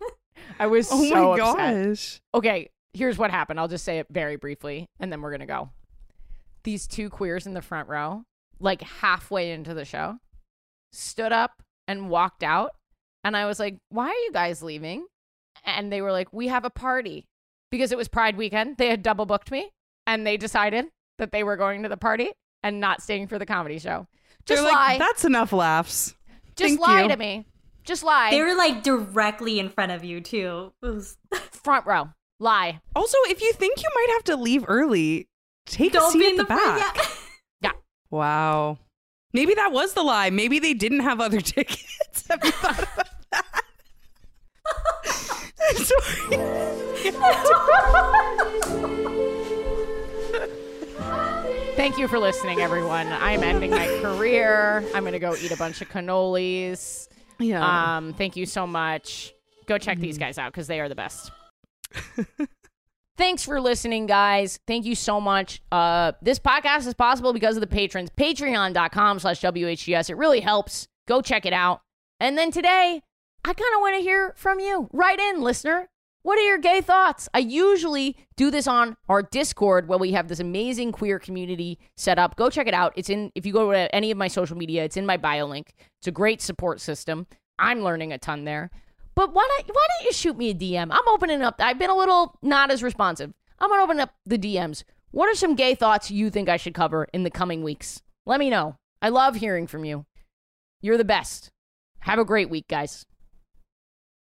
[0.59, 1.85] I was Oh so my upset.
[1.87, 2.21] gosh.
[2.33, 3.59] Okay, here's what happened.
[3.59, 5.69] I'll just say it very briefly, and then we're gonna go.
[6.63, 8.23] These two queers in the front row,
[8.59, 10.17] like halfway into the show,
[10.91, 12.71] stood up and walked out,
[13.23, 15.05] and I was like, "Why are you guys leaving?"
[15.63, 17.27] And they were like, "We have a party,"
[17.71, 18.77] because it was Pride weekend.
[18.77, 19.71] They had double booked me,
[20.05, 20.85] and they decided
[21.17, 22.31] that they were going to the party
[22.63, 24.07] and not staying for the comedy show.
[24.45, 24.87] Just They're lie.
[24.89, 26.15] like, that's enough laughs.
[26.55, 27.09] Just thank lie you.
[27.09, 27.45] to me.
[27.83, 28.31] Just lie.
[28.31, 30.73] They were like directly in front of you too.
[30.81, 31.17] It was
[31.51, 32.09] front row.
[32.41, 32.81] Lie.
[32.95, 35.27] Also, if you think you might have to leave early,
[35.67, 36.79] take a don't seat be at in the, the front.
[36.95, 36.97] back.
[37.61, 37.71] Yeah.
[38.09, 38.79] Wow.
[39.31, 40.31] Maybe that was the lie.
[40.31, 42.27] Maybe they didn't have other tickets.
[42.27, 43.45] Have you thought about that?
[45.69, 47.11] I'm sorry.
[51.75, 53.07] Thank you for listening, everyone.
[53.07, 54.83] I'm ending my career.
[54.93, 57.07] I'm going to go eat a bunch of cannolis.
[57.39, 57.97] Yeah.
[57.97, 59.33] Um, thank you so much.
[59.67, 61.31] Go check these guys out because they are the best.
[63.17, 64.59] Thanks for listening, guys.
[64.65, 65.61] Thank you so much.
[65.71, 68.09] Uh, this podcast is possible because of the patrons.
[68.09, 70.09] Patreon.com slash WHGS.
[70.09, 70.87] It really helps.
[71.07, 71.81] Go check it out.
[72.19, 73.01] And then today,
[73.43, 74.89] I kind of want to hear from you.
[74.91, 75.89] Write in, listener.
[76.23, 77.27] What are your gay thoughts?
[77.33, 82.19] I usually do this on our Discord where we have this amazing queer community set
[82.19, 82.35] up.
[82.35, 82.93] Go check it out.
[82.95, 85.47] It's in, if you go to any of my social media, it's in my bio
[85.47, 85.73] link.
[85.99, 87.25] It's a great support system.
[87.57, 88.69] I'm learning a ton there.
[89.15, 90.87] But why don't why don't you shoot me a DM?
[90.91, 91.55] I'm opening up.
[91.59, 93.33] I've been a little not as responsive.
[93.59, 94.83] I'm gonna open up the DMs.
[95.11, 98.01] What are some gay thoughts you think I should cover in the coming weeks?
[98.25, 98.77] Let me know.
[99.01, 100.05] I love hearing from you.
[100.81, 101.51] You're the best.
[101.99, 103.05] Have a great week, guys.